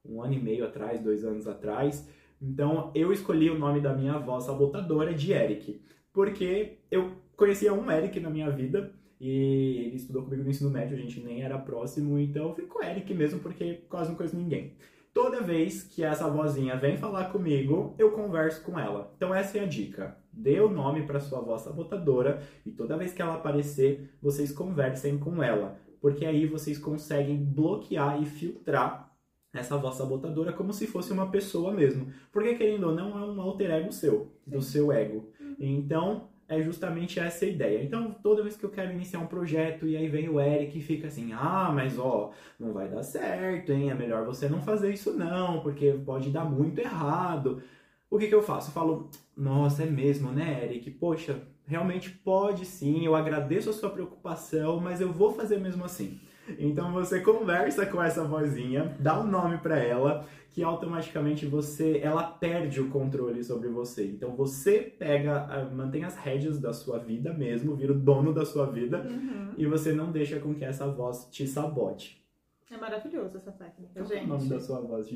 um 0.05 0.23
ano 0.23 0.33
e 0.33 0.39
meio 0.39 0.65
atrás, 0.65 1.01
dois 1.01 1.25
anos 1.25 1.47
atrás. 1.47 2.09
Então, 2.41 2.91
eu 2.95 3.11
escolhi 3.11 3.49
o 3.49 3.59
nome 3.59 3.81
da 3.81 3.93
minha 3.93 4.13
avó 4.13 4.39
sabotadora 4.39 5.13
de 5.13 5.33
Eric, 5.33 5.81
porque 6.13 6.79
eu 6.89 7.11
conhecia 7.35 7.73
um 7.73 7.91
Eric 7.91 8.19
na 8.21 8.29
minha 8.29 8.49
vida 8.49 8.91
e 9.21 9.85
ele 9.85 9.97
estudou 9.97 10.23
comigo 10.23 10.43
no 10.43 10.49
ensino 10.49 10.71
médio, 10.71 10.97
a 10.97 10.99
gente 10.99 11.19
nem 11.19 11.43
era 11.43 11.55
próximo, 11.55 12.17
então 12.17 12.49
eu 12.49 12.55
fico 12.55 12.69
com 12.69 12.79
o 12.79 12.83
Eric 12.83 13.13
mesmo 13.13 13.39
porque 13.39 13.83
quase 13.87 14.09
não 14.09 14.17
conheço 14.17 14.35
ninguém. 14.35 14.73
Toda 15.13 15.43
vez 15.43 15.83
que 15.83 16.03
essa 16.03 16.27
vozinha 16.27 16.75
vem 16.75 16.97
falar 16.97 17.25
comigo, 17.25 17.93
eu 17.99 18.13
converso 18.13 18.63
com 18.63 18.79
ela. 18.79 19.13
Então 19.15 19.31
essa 19.31 19.59
é 19.59 19.61
a 19.61 19.67
dica. 19.67 20.17
Dê 20.33 20.59
o 20.59 20.71
nome 20.71 21.03
para 21.03 21.19
sua 21.19 21.39
voz 21.39 21.61
sabotadora 21.61 22.41
e 22.65 22.71
toda 22.71 22.97
vez 22.97 23.13
que 23.13 23.21
ela 23.21 23.35
aparecer, 23.35 24.09
vocês 24.19 24.51
conversem 24.51 25.19
com 25.19 25.43
ela, 25.43 25.77
porque 26.01 26.25
aí 26.25 26.47
vocês 26.47 26.79
conseguem 26.79 27.37
bloquear 27.37 28.19
e 28.19 28.25
filtrar 28.25 29.13
essa 29.53 29.77
voz 29.77 29.97
sabotadora 29.97 30.51
como 30.51 30.73
se 30.73 30.87
fosse 30.87 31.13
uma 31.13 31.29
pessoa 31.29 31.71
mesmo. 31.71 32.07
Porque 32.31 32.55
querendo 32.55 32.87
ou 32.87 32.95
não, 32.95 33.19
é 33.19 33.23
um 33.23 33.39
alter 33.39 33.69
ego 33.69 33.91
seu, 33.91 34.31
do 34.47 34.63
seu 34.63 34.91
ego. 34.91 35.29
Uhum. 35.39 35.55
Então, 35.59 36.30
é 36.51 36.61
justamente 36.61 37.17
essa 37.19 37.45
ideia. 37.45 37.81
Então, 37.81 38.11
toda 38.11 38.43
vez 38.43 38.57
que 38.57 38.65
eu 38.65 38.69
quero 38.69 38.91
iniciar 38.91 39.19
um 39.19 39.27
projeto 39.27 39.87
e 39.87 39.95
aí 39.95 40.07
vem 40.09 40.27
o 40.29 40.39
Eric 40.39 40.77
e 40.77 40.81
fica 40.81 41.07
assim: 41.07 41.31
"Ah, 41.33 41.71
mas 41.73 41.97
ó, 41.97 42.31
não 42.59 42.73
vai 42.73 42.89
dar 42.89 43.03
certo, 43.03 43.71
hein? 43.71 43.89
É 43.89 43.95
melhor 43.95 44.25
você 44.25 44.49
não 44.49 44.61
fazer 44.61 44.93
isso 44.93 45.13
não, 45.13 45.61
porque 45.61 45.93
pode 46.05 46.29
dar 46.29 46.43
muito 46.45 46.79
errado". 46.79 47.63
O 48.09 48.19
que 48.19 48.27
que 48.27 48.35
eu 48.35 48.43
faço? 48.43 48.69
Eu 48.69 48.73
falo: 48.73 49.09
"Nossa, 49.35 49.83
é 49.83 49.85
mesmo, 49.85 50.31
né, 50.31 50.65
Eric? 50.65 50.91
Poxa, 50.91 51.41
realmente 51.65 52.09
pode 52.09 52.65
sim. 52.65 53.05
Eu 53.05 53.15
agradeço 53.15 53.69
a 53.69 53.73
sua 53.73 53.89
preocupação, 53.89 54.79
mas 54.81 54.99
eu 55.01 55.11
vou 55.13 55.33
fazer 55.33 55.57
mesmo 55.57 55.85
assim". 55.85 56.19
Então 56.59 56.91
você 56.91 57.21
conversa 57.21 57.85
com 57.85 58.01
essa 58.01 58.23
vozinha, 58.23 58.95
dá 58.99 59.19
um 59.19 59.27
nome 59.27 59.57
para 59.57 59.77
ela 59.77 60.25
que 60.51 60.63
automaticamente 60.63 61.45
você 61.45 61.99
ela 61.99 62.23
perde 62.23 62.81
o 62.81 62.89
controle 62.89 63.43
sobre 63.43 63.69
você. 63.69 64.05
Então 64.05 64.35
você 64.35 64.79
pega, 64.81 65.69
mantém 65.73 66.03
as 66.03 66.15
rédeas 66.17 66.59
da 66.59 66.73
sua 66.73 66.99
vida 66.99 67.33
mesmo, 67.33 67.75
vira 67.75 67.93
o 67.93 67.99
dono 67.99 68.33
da 68.33 68.45
sua 68.45 68.65
vida 68.65 69.01
uhum. 69.01 69.53
e 69.57 69.65
você 69.65 69.93
não 69.93 70.11
deixa 70.11 70.39
com 70.39 70.53
que 70.53 70.65
essa 70.65 70.87
voz 70.87 71.27
te 71.31 71.47
sabote. 71.47 72.21
É 72.69 72.77
maravilhoso 72.77 73.37
essa 73.37 73.51
técnica, 73.51 73.93
Qual 73.93 74.05
gente. 74.05 74.21
É 74.21 74.23
o 74.23 74.27
nome 74.27 74.49
da 74.49 74.59
sua 74.59 74.79
voz? 74.79 75.07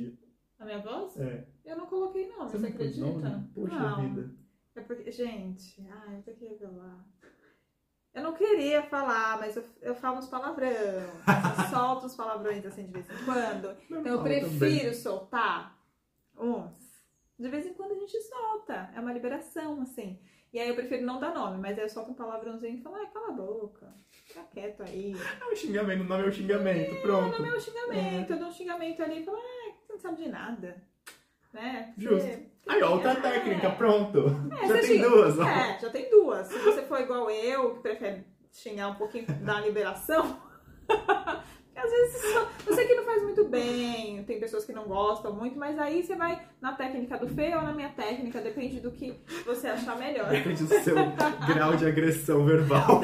A 0.60 0.66
minha 0.66 0.80
voz? 0.80 1.18
É. 1.20 1.46
Eu 1.66 1.78
não 1.78 1.86
coloquei 1.86 2.28
nome, 2.28 2.50
você, 2.50 2.58
você 2.58 2.68
acredita? 2.68 3.06
Nome? 3.06 3.48
Puxa 3.54 3.80
não. 3.80 4.02
vida. 4.02 4.32
É 4.76 4.82
porque, 4.82 5.10
gente, 5.10 5.88
ai, 5.90 6.18
eu 6.18 6.22
tenho 6.24 6.38
que 6.38 6.46
revelar. 6.48 7.08
Eu 8.16 8.24
não 8.24 8.34
queria 8.34 8.82
falar, 8.82 9.38
mas 9.40 9.58
eu, 9.58 9.64
eu 9.82 9.94
falo 9.94 10.20
uns 10.20 10.30
palavrão. 10.30 10.68
eu 10.70 11.10
solto 11.70 12.06
uns 12.06 12.16
palavrões 12.16 12.66
assim 12.66 12.86
de 12.86 12.94
vez 12.94 13.06
em 13.10 13.26
quando. 13.26 13.76
Então 13.92 14.06
eu 14.06 14.24
prefiro 14.24 14.58
também. 14.58 14.94
soltar 14.94 15.78
uns. 16.40 17.04
De 17.38 17.50
vez 17.50 17.66
em 17.66 17.74
quando 17.74 17.92
a 17.92 17.96
gente 17.96 18.18
solta. 18.22 18.90
É 18.96 19.02
uma 19.02 19.12
liberação, 19.12 19.82
assim. 19.82 20.18
E 20.54 20.60
aí 20.60 20.70
eu 20.70 20.76
prefiro 20.76 21.06
não 21.06 21.20
dar 21.20 21.34
nome, 21.34 21.58
mas 21.58 21.78
aí 21.78 21.84
eu 21.84 21.90
solto 21.90 22.12
um 22.12 22.14
palavrãozinho 22.14 22.78
e 22.78 22.82
falo, 22.82 22.96
ai, 22.96 23.08
cala 23.08 23.28
a 23.28 23.32
boca. 23.34 23.94
Fica 24.10 24.44
quieto 24.44 24.84
aí. 24.84 25.14
É 25.42 25.52
um 25.52 25.54
xingamento, 25.54 26.02
o 26.02 26.08
nome 26.08 26.24
é 26.24 26.28
o 26.28 26.32
xingamento, 26.32 26.96
é, 26.96 27.02
pronto. 27.02 27.36
O 27.36 27.38
nome 27.38 27.50
é 27.50 27.58
o 27.58 27.60
xingamento. 27.60 28.32
É. 28.32 28.34
Eu 28.34 28.40
dou 28.40 28.48
um 28.48 28.54
xingamento 28.54 29.04
ali 29.04 29.22
e 29.22 29.26
falo, 29.26 29.38
ai, 29.38 29.76
você 29.82 29.92
não 29.92 30.00
sabe 30.00 30.24
de 30.24 30.30
nada. 30.30 30.82
Né? 31.52 31.94
Justo. 31.98 32.55
Aí, 32.68 32.82
outra 32.82 33.12
é, 33.12 33.16
técnica, 33.16 33.70
pronto. 33.72 34.26
É, 34.60 34.68
já 34.68 34.80
tem 34.80 35.02
duas. 35.02 35.40
Ó. 35.40 35.44
É, 35.44 35.80
já 35.80 35.90
tem 35.90 36.10
duas. 36.10 36.48
Se 36.48 36.58
você 36.60 36.82
for 36.84 37.00
igual 37.00 37.30
eu, 37.30 37.76
que 37.76 37.82
prefere 37.82 38.26
xingar 38.52 38.90
um 38.90 38.96
pouquinho 38.96 39.26
da 39.42 39.60
liberação, 39.60 40.40
às 41.76 41.92
vezes 41.92 42.22
você 42.66 42.86
que 42.86 42.96
não 42.96 43.04
faz 43.04 43.22
muito 43.22 43.46
bem, 43.46 44.24
tem 44.24 44.40
pessoas 44.40 44.66
que 44.66 44.74
não 44.74 44.86
gostam 44.86 45.34
muito, 45.34 45.60
mas 45.60 45.78
aí 45.78 46.02
você 46.02 46.16
vai 46.16 46.42
na 46.60 46.74
técnica 46.74 47.18
do 47.18 47.28
feio 47.28 47.58
ou 47.58 47.64
na 47.64 47.74
minha 47.74 47.90
técnica, 47.90 48.42
depende 48.42 48.80
do 48.80 48.92
que 48.92 49.20
você 49.46 49.68
achar 49.68 49.96
melhor. 49.98 50.30
Depende 50.30 50.64
do 50.64 50.80
seu 50.80 50.96
grau 51.48 51.76
de 51.76 51.86
agressão 51.86 52.46
verbal. 52.46 53.02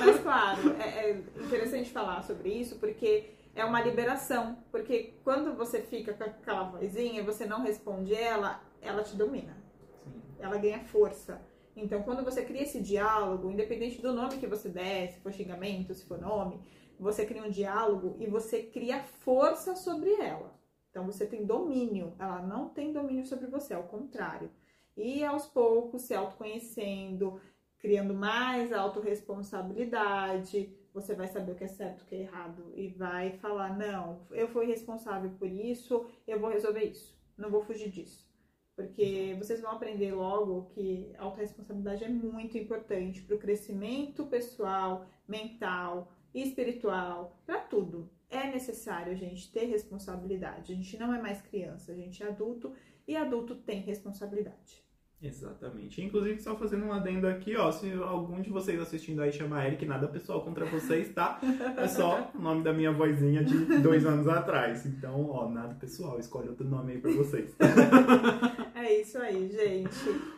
mas 0.00 0.18
claro, 0.20 0.74
é, 0.80 1.10
é 1.10 1.22
interessante 1.44 1.90
falar 1.90 2.22
sobre 2.22 2.48
isso, 2.48 2.76
porque 2.80 3.37
é 3.60 3.64
uma 3.64 3.80
liberação. 3.80 4.58
Porque 4.70 5.14
quando 5.24 5.54
você 5.54 5.82
fica 5.82 6.14
com 6.14 6.24
aquela 6.24 6.64
vozinha 6.64 7.20
e 7.20 7.24
você 7.24 7.44
não 7.44 7.62
responde 7.62 8.14
ela, 8.14 8.62
ela 8.80 9.02
te 9.02 9.16
domina. 9.16 9.56
Sim. 10.04 10.22
Ela 10.38 10.58
ganha 10.58 10.84
força. 10.84 11.42
Então, 11.76 12.02
quando 12.02 12.24
você 12.24 12.44
cria 12.44 12.62
esse 12.62 12.80
diálogo, 12.80 13.50
independente 13.50 14.00
do 14.00 14.12
nome 14.12 14.38
que 14.38 14.46
você 14.46 14.68
der, 14.68 15.10
se 15.10 15.20
for 15.20 15.32
xingamento, 15.32 15.94
se 15.94 16.04
for 16.04 16.20
nome, 16.20 16.60
você 16.98 17.24
cria 17.24 17.42
um 17.42 17.50
diálogo 17.50 18.16
e 18.18 18.26
você 18.26 18.62
cria 18.62 19.02
força 19.02 19.76
sobre 19.76 20.12
ela. 20.14 20.58
Então, 20.90 21.04
você 21.04 21.26
tem 21.26 21.44
domínio. 21.44 22.14
Ela 22.18 22.42
não 22.42 22.68
tem 22.68 22.92
domínio 22.92 23.26
sobre 23.26 23.46
você, 23.46 23.74
ao 23.74 23.84
contrário. 23.84 24.50
E 24.96 25.24
aos 25.24 25.46
poucos, 25.46 26.02
se 26.02 26.14
autoconhecendo, 26.14 27.40
criando 27.78 28.14
mais 28.14 28.72
autorresponsabilidade, 28.72 30.76
você 31.00 31.14
vai 31.14 31.28
saber 31.28 31.52
o 31.52 31.54
que 31.54 31.64
é 31.64 31.68
certo 31.68 32.00
e 32.00 32.02
o 32.02 32.06
que 32.06 32.14
é 32.14 32.20
errado 32.20 32.72
e 32.74 32.88
vai 32.88 33.32
falar: 33.38 33.76
não, 33.76 34.26
eu 34.30 34.48
fui 34.48 34.66
responsável 34.66 35.30
por 35.38 35.50
isso, 35.50 36.06
eu 36.26 36.38
vou 36.40 36.50
resolver 36.50 36.84
isso, 36.84 37.16
não 37.36 37.50
vou 37.50 37.62
fugir 37.62 37.90
disso. 37.90 38.28
Porque 38.74 39.34
vocês 39.36 39.60
vão 39.60 39.72
aprender 39.72 40.12
logo 40.12 40.66
que 40.66 41.12
a 41.18 41.24
autorresponsabilidade 41.24 42.04
é 42.04 42.08
muito 42.08 42.56
importante 42.56 43.22
para 43.22 43.34
o 43.34 43.38
crescimento 43.38 44.24
pessoal, 44.26 45.04
mental, 45.26 46.12
espiritual, 46.32 47.36
para 47.44 47.60
tudo. 47.60 48.08
É 48.30 48.46
necessário 48.46 49.12
a 49.12 49.16
gente 49.16 49.50
ter 49.50 49.64
responsabilidade. 49.64 50.72
A 50.72 50.76
gente 50.76 50.96
não 50.96 51.12
é 51.12 51.20
mais 51.20 51.40
criança, 51.42 51.90
a 51.90 51.94
gente 51.94 52.22
é 52.22 52.28
adulto 52.28 52.72
e 53.06 53.16
adulto 53.16 53.56
tem 53.56 53.80
responsabilidade. 53.80 54.87
Exatamente. 55.20 56.00
Inclusive, 56.00 56.40
só 56.40 56.56
fazendo 56.56 56.84
um 56.86 56.92
adendo 56.92 57.26
aqui, 57.26 57.56
ó, 57.56 57.72
se 57.72 57.92
algum 57.92 58.40
de 58.40 58.50
vocês 58.50 58.80
assistindo 58.80 59.20
aí 59.20 59.32
chama 59.32 59.66
Eric, 59.66 59.84
nada 59.84 60.06
pessoal 60.06 60.44
contra 60.44 60.64
vocês, 60.66 61.12
tá? 61.12 61.40
É 61.76 61.88
só 61.88 62.30
o 62.34 62.40
nome 62.40 62.62
da 62.62 62.72
minha 62.72 62.92
vozinha 62.92 63.42
de 63.42 63.80
dois 63.80 64.06
anos 64.06 64.28
atrás. 64.28 64.86
Então, 64.86 65.28
ó, 65.28 65.48
nada 65.48 65.74
pessoal, 65.74 66.20
escolhe 66.20 66.48
outro 66.48 66.68
nome 66.68 66.92
aí 66.92 67.00
pra 67.00 67.10
vocês. 67.12 67.54
É 68.74 69.00
isso 69.00 69.18
aí, 69.18 69.48
gente. 69.48 69.90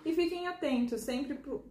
E 0.05 0.13
fiquem 0.15 0.49
atentos, 0.49 1.03
sempre 1.03 1.35
pro... 1.35 1.63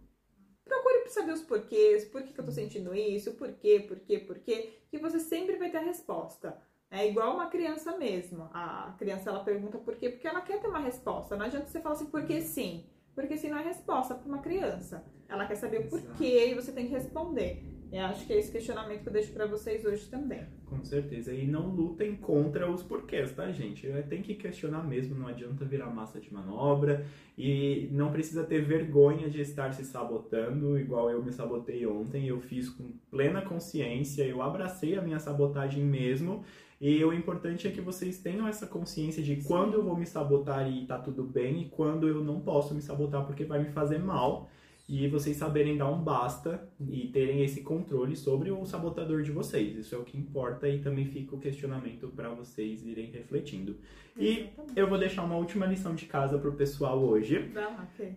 procure 0.64 1.08
saber 1.08 1.32
os 1.32 1.42
porquês, 1.42 2.04
por 2.04 2.22
que, 2.22 2.32
que 2.32 2.40
eu 2.40 2.44
tô 2.44 2.52
sentindo 2.52 2.94
isso, 2.94 3.32
por 3.32 3.52
quê, 3.52 3.84
por 3.86 3.98
quê, 3.98 4.18
por 4.20 4.38
quê, 4.38 4.78
que 4.88 4.96
você 4.96 5.18
sempre 5.18 5.56
vai 5.56 5.68
ter 5.68 5.78
a 5.78 5.82
resposta. 5.82 6.56
É 6.90 7.06
igual 7.06 7.34
uma 7.34 7.50
criança 7.50 7.96
mesmo. 7.98 8.48
A 8.54 8.94
criança 8.98 9.30
ela 9.30 9.44
pergunta 9.44 9.78
por 9.78 9.96
quê, 9.96 10.08
porque 10.08 10.26
ela 10.26 10.40
quer 10.40 10.60
ter 10.60 10.68
uma 10.68 10.78
resposta. 10.78 11.36
Não 11.36 11.46
adianta 11.46 11.66
você 11.66 11.80
falar 11.80 11.96
assim, 11.96 12.06
por 12.06 12.24
que 12.24 12.40
sim? 12.40 12.86
Porque 13.14 13.36
sim 13.36 13.50
não 13.50 13.58
é 13.58 13.62
resposta 13.62 14.14
para 14.14 14.26
uma 14.26 14.38
criança. 14.38 15.04
Ela 15.28 15.46
quer 15.46 15.56
saber 15.56 15.80
o 15.80 15.88
porquê 15.88 16.48
e 16.50 16.54
você 16.54 16.72
tem 16.72 16.86
que 16.86 16.92
responder. 16.92 17.62
Eu 17.92 18.04
acho 18.04 18.24
que 18.24 18.32
é 18.32 18.38
esse 18.38 18.52
questionamento 18.52 19.02
que 19.02 19.08
eu 19.08 19.12
deixo 19.12 19.32
para 19.32 19.46
vocês 19.46 19.84
hoje 19.84 20.08
também. 20.08 20.46
Com 20.64 20.84
certeza. 20.84 21.34
E 21.34 21.44
não 21.44 21.66
lutem 21.68 22.14
contra 22.14 22.70
os 22.70 22.84
porquês, 22.84 23.32
tá, 23.32 23.50
gente? 23.50 23.88
Tem 24.08 24.22
que 24.22 24.36
questionar 24.36 24.86
mesmo, 24.86 25.18
não 25.18 25.26
adianta 25.26 25.64
virar 25.64 25.90
massa 25.90 26.20
de 26.20 26.32
manobra. 26.32 27.04
E 27.36 27.88
não 27.90 28.12
precisa 28.12 28.44
ter 28.44 28.60
vergonha 28.60 29.28
de 29.28 29.40
estar 29.40 29.72
se 29.74 29.84
sabotando, 29.84 30.78
igual 30.78 31.10
eu 31.10 31.20
me 31.20 31.32
sabotei 31.32 31.84
ontem. 31.84 32.28
Eu 32.28 32.40
fiz 32.40 32.68
com 32.68 32.92
plena 33.10 33.42
consciência, 33.42 34.22
eu 34.22 34.40
abracei 34.40 34.96
a 34.96 35.02
minha 35.02 35.18
sabotagem 35.18 35.84
mesmo. 35.84 36.44
E 36.80 37.04
o 37.04 37.12
importante 37.12 37.68
é 37.68 37.70
que 37.70 37.80
vocês 37.80 38.18
tenham 38.18 38.48
essa 38.48 38.66
consciência 38.66 39.22
de 39.22 39.36
quando 39.36 39.74
eu 39.74 39.84
vou 39.84 39.94
me 39.94 40.06
sabotar 40.06 40.66
e 40.70 40.86
tá 40.86 40.98
tudo 40.98 41.22
bem, 41.22 41.62
e 41.62 41.68
quando 41.68 42.08
eu 42.08 42.24
não 42.24 42.40
posso 42.40 42.74
me 42.74 42.80
sabotar 42.80 43.26
porque 43.26 43.44
vai 43.44 43.62
me 43.62 43.70
fazer 43.70 43.98
mal 43.98 44.48
e 44.88 45.06
vocês 45.06 45.36
saberem 45.36 45.76
dar 45.76 45.88
um 45.88 46.02
basta 46.02 46.68
e 46.80 47.06
terem 47.08 47.44
esse 47.44 47.60
controle 47.60 48.16
sobre 48.16 48.50
o 48.50 48.64
sabotador 48.64 49.22
de 49.22 49.30
vocês. 49.30 49.76
Isso 49.76 49.94
é 49.94 49.98
o 49.98 50.02
que 50.02 50.18
importa 50.18 50.68
e 50.68 50.80
também 50.80 51.06
fica 51.06 51.36
o 51.36 51.38
questionamento 51.38 52.08
para 52.08 52.30
vocês 52.30 52.84
irem 52.84 53.08
refletindo. 53.10 53.76
E 54.18 54.48
eu 54.74 54.88
vou 54.88 54.98
deixar 54.98 55.22
uma 55.22 55.36
última 55.36 55.64
lição 55.64 55.94
de 55.94 56.06
casa 56.06 56.38
pro 56.38 56.54
pessoal 56.54 56.98
hoje, 56.98 57.52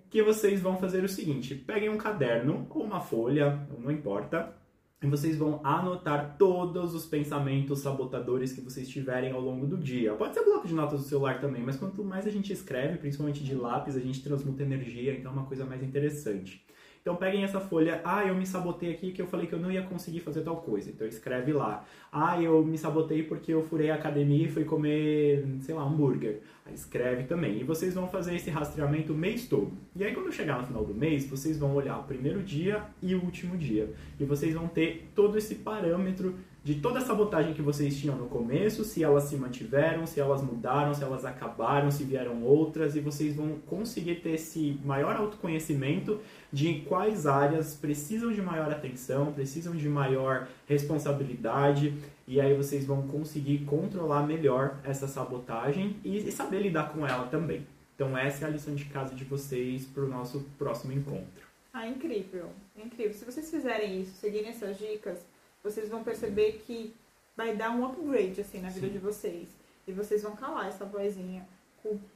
que 0.10 0.23
vocês 0.23 0.62
vão 0.62 0.78
fazer 0.78 1.04
o 1.04 1.10
seguinte: 1.10 1.54
peguem 1.54 1.89
um 1.89 1.97
caderno 1.97 2.65
ou 2.71 2.84
uma 2.84 2.99
folha, 2.99 3.67
não 3.78 3.91
importa, 3.91 4.56
e 5.04 5.08
vocês 5.08 5.38
vão 5.38 5.60
anotar 5.63 6.38
todos 6.38 6.96
os 6.96 7.06
pensamentos 7.06 7.80
sabotadores 7.80 8.54
que 8.54 8.62
vocês 8.62 8.88
tiverem 8.88 9.34
ao 9.34 9.42
longo 9.42 9.68
do 9.68 9.78
dia. 9.78 10.13
Pode 10.13 10.34
ser 10.34 10.44
bloco 10.46 10.66
de 10.66 10.74
notas 10.74 11.02
do 11.02 11.06
celular 11.06 11.42
também, 11.42 11.62
mas 11.62 11.76
quanto 11.76 12.04
mais 12.04 12.26
a 12.26 12.30
gente 12.30 12.54
escreve, 12.54 12.98
principalmente 12.98 13.44
de 13.44 13.54
lápis, 13.54 13.98
a 13.98 14.00
gente 14.00 14.24
transmuta 14.24 14.63
energia, 14.63 15.13
então 15.13 15.32
é 15.32 15.36
uma 15.36 15.46
coisa 15.46 15.66
mais 15.66 15.84
interessante. 15.84 16.66
Então 17.04 17.18
peguem 17.18 17.44
essa 17.44 17.60
folha, 17.60 18.00
ah, 18.06 18.26
eu 18.26 18.34
me 18.34 18.48
sabotei 18.48 18.89
aqui 18.89 19.12
que 19.12 19.22
eu 19.22 19.28
falei 19.28 19.46
que 19.46 19.52
eu 19.52 19.60
não 19.60 19.70
ia 19.70 19.82
conseguir 19.82 20.22
fazer 20.22 20.39
tal 20.39 20.62
coisa. 20.62 20.89
Então 20.89 21.06
escreve 21.06 21.52
lá. 21.52 21.86
Ah, 22.10 22.42
eu 22.42 22.63
me 22.63 22.78
sabotei 22.78 23.24
porque 23.24 23.54
eu 23.54 23.62
furei 23.62 23.92
a 23.92 23.96
academia 23.96 24.46
e 24.46 24.50
fui 24.50 24.63
comer, 24.63 25.46
sei 25.60 25.76
lá, 25.76 25.84
hambúrguer. 25.84 26.39
Aí 26.66 26.74
escreve 26.74 27.24
também. 27.24 27.60
E 27.60 27.63
vocês 27.66 27.94
vão 27.94 28.08
fazer 28.08 28.36
esse 28.36 28.50
rastreamento 28.50 29.12
o 29.12 29.18
mês 29.18 29.46
todo. 29.50 29.74
E 29.94 30.02
aí 30.02 30.13
quando 30.13 30.32
chegar 30.32 30.62
no 30.62 30.66
final 30.66 30.86
do 30.86 30.94
mês, 30.94 31.28
vocês 31.28 31.60
vão 31.60 31.76
olhar 31.76 32.00
o 32.00 32.04
primeiro 32.04 32.42
dia 32.42 32.82
e 33.02 33.13
o 33.13 33.22
último 33.22 33.58
dia. 33.58 33.94
E 34.18 34.24
vocês 34.24 34.54
vão 34.54 34.70
ter 34.70 35.12
todo 35.13 35.38
esse 35.38 35.56
parâmetro 35.56 36.36
de 36.63 36.76
toda 36.76 36.99
a 36.99 37.02
sabotagem 37.02 37.54
que 37.54 37.62
vocês 37.62 37.99
tinham 37.99 38.15
no 38.15 38.28
começo, 38.28 38.86
se 38.86 39.04
elas 39.04 39.26
se 39.26 39.36
mantiveram, 39.36 40.06
se 40.06 40.21
elas 40.21 40.41
mudaram, 40.41 40.93
se 40.93 41.04
elas 41.04 41.26
acabaram, 41.26 41.91
se 41.91 42.06
vieram 42.06 42.41
outras, 42.41 42.95
e 42.95 43.02
vocês 43.02 43.36
vão 43.36 43.60
conseguir 43.67 44.21
ter 44.21 44.36
esse 44.36 44.80
maior 44.86 45.17
autoconhecimento 45.17 46.21
de 46.54 46.82
quais 46.88 47.28
áreas 47.28 47.76
precisam 47.76 48.32
de 48.32 48.41
maior 48.41 48.71
atenção, 48.71 49.34
precisam 49.34 49.76
de 49.76 49.89
maior 49.89 50.47
responsabilidade, 50.65 51.93
e 52.26 52.39
aí 52.39 52.56
vocês 52.56 52.86
vão 52.86 53.08
conseguir 53.08 53.65
controlar 53.65 54.26
melhor 54.26 54.80
essa 54.86 55.06
sabotagem 55.06 55.97
e 56.02 56.32
saber 56.32 56.62
lidar 56.62 56.93
com 56.93 57.06
ela 57.06 57.28
também. 57.28 57.67
Então 57.93 58.17
essa 58.17 58.45
é 58.45 58.47
a 58.47 58.52
lição 58.52 58.73
de 58.73 58.86
casa 58.86 59.13
de 59.13 59.26
vocês 59.26 59.86
para 59.86 60.04
o 60.04 60.08
nosso 60.08 60.45
próximo 60.58 60.93
encontro. 60.93 61.43
Ah, 61.73 61.88
incrível, 61.88 62.49
incrível. 62.78 63.13
Se 63.13 63.26
vocês 63.26 63.49
fizerem 63.49 63.99
isso, 63.99 64.13
seguirem 64.13 64.49
essas 64.49 64.78
dicas, 64.78 65.19
vocês 65.63 65.89
vão 65.89 66.04
perceber 66.04 66.63
que 66.65 66.93
vai 67.36 67.56
dar 67.56 67.71
um 67.71 67.86
upgrade 67.86 68.41
assim 68.41 68.60
na 68.60 68.69
vida 68.69 68.88
Sim. 68.88 68.93
de 68.93 68.99
vocês. 68.99 69.47
E 69.88 69.91
vocês 69.91 70.21
vão 70.21 70.36
calar 70.36 70.67
essa 70.67 70.86
vozinha 70.86 71.45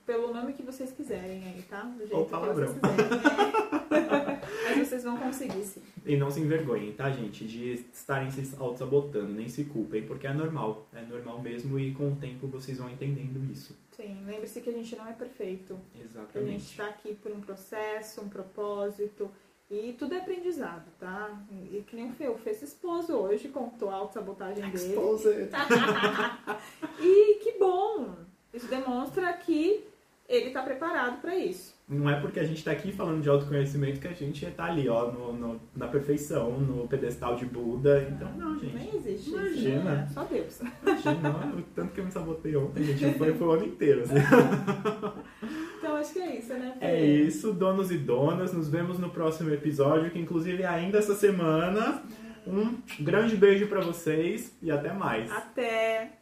pelo 0.06 0.34
nome 0.34 0.54
que 0.54 0.64
vocês 0.64 0.92
quiserem 0.92 1.44
aí, 1.44 1.62
tá? 1.64 1.82
Do 1.82 2.00
jeito 2.00 2.16
Ou 2.16 2.26
palavrão. 2.26 2.74
que 2.74 2.80
vocês 2.80 2.98
quiserem. 2.98 3.58
Né? 3.90 4.42
Mas 4.70 4.88
vocês 4.88 5.04
vão 5.04 5.18
conseguir, 5.18 5.64
sim. 5.64 5.82
E 6.06 6.16
não 6.16 6.32
se 6.32 6.40
envergonhem, 6.40 6.94
tá, 6.94 7.10
gente? 7.10 7.46
De 7.46 7.74
estarem 7.74 8.32
se 8.32 8.56
auto-sabotando, 8.58 9.34
nem 9.34 9.50
se 9.50 9.66
culpem, 9.66 10.04
porque 10.06 10.28
é 10.28 10.34
normal. 10.34 10.88
É 10.94 11.02
normal 11.02 11.42
mesmo 11.42 11.78
e 11.80 11.94
com 11.94 12.14
o 12.14 12.16
tempo 12.16 12.48
vocês 12.48 12.78
vão 12.78 12.90
entendendo 12.90 13.44
isso. 13.52 13.76
Sim, 13.92 14.24
lembre-se 14.26 14.62
que 14.62 14.70
a 14.70 14.74
gente 14.74 14.96
não 14.96 15.08
é 15.08 15.14
perfeito. 15.14 15.78
Exatamente. 16.00 16.38
A 16.38 16.52
gente 16.52 16.72
está 16.72 16.88
aqui 16.88 17.16
por 17.16 17.32
um 17.32 17.42
processo, 17.42 18.22
um 18.22 18.30
propósito. 18.30 19.30
E 19.70 19.94
tudo 20.00 20.14
é 20.14 20.20
aprendizado, 20.20 20.86
tá? 20.98 21.30
E 21.72 21.84
que 21.86 21.96
nem 21.96 22.10
o 22.10 22.14
Fê, 22.14 22.30
o 22.30 22.38
Fê 22.38 22.54
se 22.54 22.64
expôs 22.64 23.10
hoje, 23.10 23.50
contou 23.50 23.90
a 23.90 23.96
autossabotagem 23.96 24.64
dele. 24.72 24.94
Exposed. 24.94 25.50
e 27.02 27.36
que 27.44 27.60
bom! 27.60 28.16
Isso 28.54 28.68
demonstra 28.68 29.32
que 29.34 29.84
ele 30.28 30.48
está 30.48 30.62
preparado 30.62 31.20
para 31.20 31.36
isso. 31.36 31.76
Não 31.88 32.10
é 32.10 32.20
porque 32.20 32.40
a 32.40 32.44
gente 32.44 32.58
está 32.58 32.72
aqui 32.72 32.92
falando 32.92 33.22
de 33.22 33.30
autoconhecimento 33.30 34.00
que 34.00 34.08
a 34.08 34.14
gente 34.14 34.46
está 34.46 34.66
ali, 34.66 34.90
ó, 34.90 35.12
no, 35.12 35.34
no, 35.34 35.62
na 35.76 35.88
perfeição, 35.88 36.60
no 36.60 36.88
pedestal 36.88 37.36
de 37.36 37.46
Buda. 37.46 38.08
Então, 38.10 38.30
não, 38.34 38.60
gente. 38.60 38.76
Nem 38.76 38.96
existe 38.96 39.30
Imagina. 39.30 39.76
isso. 39.76 39.86
Né? 39.86 40.10
Só 40.14 40.24
Deus. 40.24 40.60
Imagina, 40.82 41.30
não, 41.30 41.62
tanto 41.76 41.94
que 41.94 42.00
eu 42.02 42.06
me 42.06 42.12
sabotei 42.12 42.56
ontem, 42.58 42.84
gente. 42.84 43.18
Foi, 43.18 43.34
foi 43.34 43.48
o 43.48 43.52
ano 43.52 43.66
inteiro, 43.66 44.04
assim. 44.04 44.16
Acho 46.08 46.14
que 46.14 46.20
é 46.20 46.36
isso, 46.38 46.54
né? 46.54 46.78
É 46.80 47.06
isso, 47.06 47.52
donos 47.52 47.92
e 47.92 47.98
donas. 47.98 48.54
Nos 48.54 48.70
vemos 48.70 48.98
no 48.98 49.10
próximo 49.10 49.54
episódio, 49.54 50.10
que 50.10 50.20
inclusive 50.20 50.64
é 50.64 50.68
ainda 50.68 50.98
essa 50.98 51.16
semana. 51.16 52.02
Um 52.46 52.78
grande 53.02 53.36
beijo 53.36 53.68
para 53.68 53.82
vocês 53.82 54.56
e 54.62 54.72
até 54.72 54.94
mais. 54.94 55.30
Até! 55.30 56.14